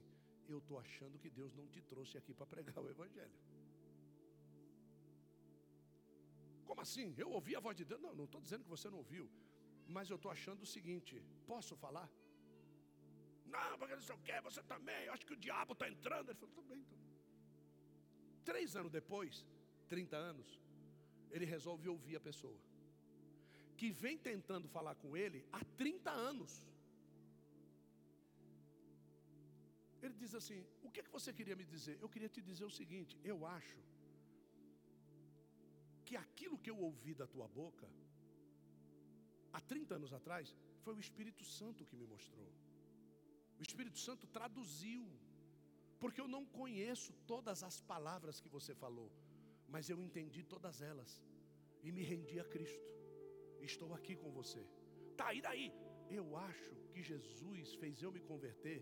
[0.53, 3.39] Eu estou achando que Deus não te trouxe aqui para pregar o Evangelho.
[6.69, 7.09] Como assim?
[7.25, 8.03] Eu ouvi a voz de Deus?
[8.07, 9.27] Não, não estou dizendo que você não ouviu,
[9.97, 11.17] mas eu estou achando o seguinte:
[11.53, 12.09] posso falar?
[13.57, 16.29] Não, porque não sei o que, você também, eu acho que o diabo está entrando.
[16.31, 17.01] Ele falou, bem, então.
[18.51, 19.47] Três anos depois,
[19.89, 20.49] 30 anos,
[21.35, 22.61] ele resolve ouvir a pessoa.
[23.81, 26.53] Que vem tentando falar com ele há 30 anos.
[30.05, 31.97] Ele diz assim: O que, é que você queria me dizer?
[32.01, 33.79] Eu queria te dizer o seguinte: eu acho
[36.07, 37.89] que aquilo que eu ouvi da tua boca,
[39.53, 42.51] há 30 anos atrás, foi o Espírito Santo que me mostrou.
[43.59, 45.03] O Espírito Santo traduziu,
[46.01, 49.11] porque eu não conheço todas as palavras que você falou,
[49.69, 51.23] mas eu entendi todas elas
[51.83, 52.91] e me rendi a Cristo.
[53.61, 54.63] Estou aqui com você.
[55.17, 55.73] Tá, e daí?
[56.11, 58.81] Eu acho que Jesus fez eu me converter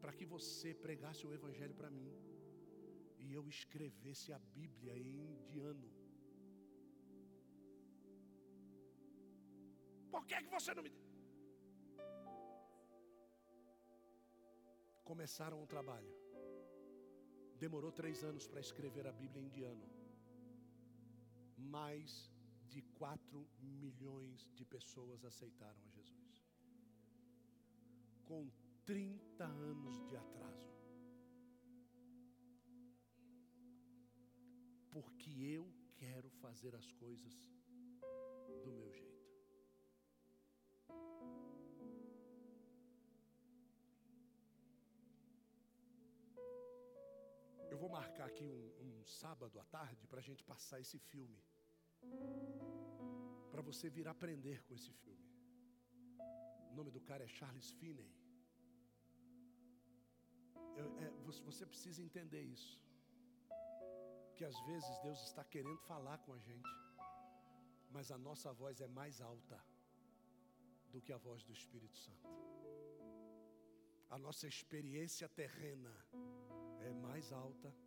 [0.00, 2.10] para que você pregasse o Evangelho para mim
[3.18, 5.88] e eu escrevesse a Bíblia em indiano.
[10.10, 10.90] Por que, é que você não me.
[15.04, 16.12] Começaram o trabalho.
[17.58, 19.88] Demorou três anos para escrever a Bíblia em indiano.
[21.56, 22.30] Mais
[22.68, 26.48] de quatro milhões de pessoas aceitaram a Jesus.
[28.24, 28.50] Com
[28.84, 30.72] 30 anos de atraso.
[34.90, 37.34] Porque eu quero fazer as coisas
[38.64, 38.91] do meu
[47.96, 51.40] marcar aqui um, um sábado à tarde para a gente passar esse filme.
[53.52, 55.28] Para você vir aprender com esse filme.
[56.70, 58.10] O nome do cara é Charles Finney.
[60.80, 62.80] Eu, é, você, você precisa entender isso.
[64.36, 66.72] Que às vezes Deus está querendo falar com a gente,
[67.90, 69.58] mas a nossa voz é mais alta
[70.92, 72.28] do que a voz do Espírito Santo.
[74.08, 75.94] A nossa experiência terrena
[76.88, 77.81] é mais alta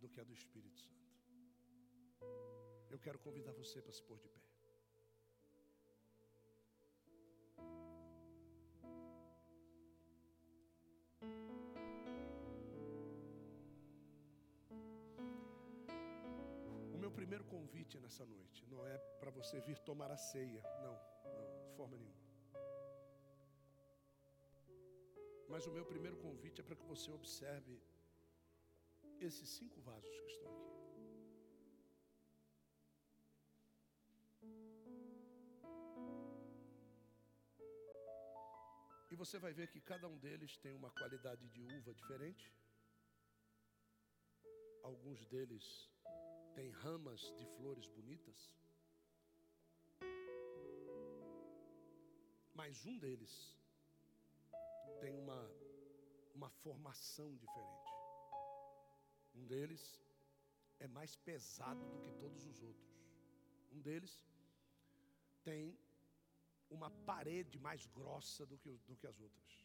[0.00, 1.00] do que a do Espírito Santo.
[2.90, 4.40] Eu quero convidar você para se pôr de pé.
[16.94, 20.96] O meu primeiro convite nessa noite não é para você vir tomar a ceia, não,
[21.36, 22.20] não, de forma nenhuma.
[25.48, 27.80] Mas o meu primeiro convite é para que você observe
[29.20, 30.70] esses cinco vasos que estão aqui.
[39.10, 42.50] E você vai ver que cada um deles tem uma qualidade de uva diferente.
[44.82, 45.90] Alguns deles
[46.54, 48.38] têm ramas de flores bonitas.
[52.54, 53.58] Mas um deles
[55.00, 55.50] tem uma,
[56.34, 57.79] uma formação diferente.
[59.40, 59.82] Um deles
[60.78, 62.90] é mais pesado do que todos os outros.
[63.72, 64.12] Um deles
[65.42, 65.78] tem
[66.68, 69.64] uma parede mais grossa do que, do que as outras.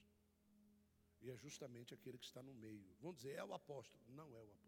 [1.21, 2.87] E é justamente aquele que está no meio.
[3.01, 4.01] Vamos dizer, é o apóstolo.
[4.07, 4.64] Não é o apóstolo.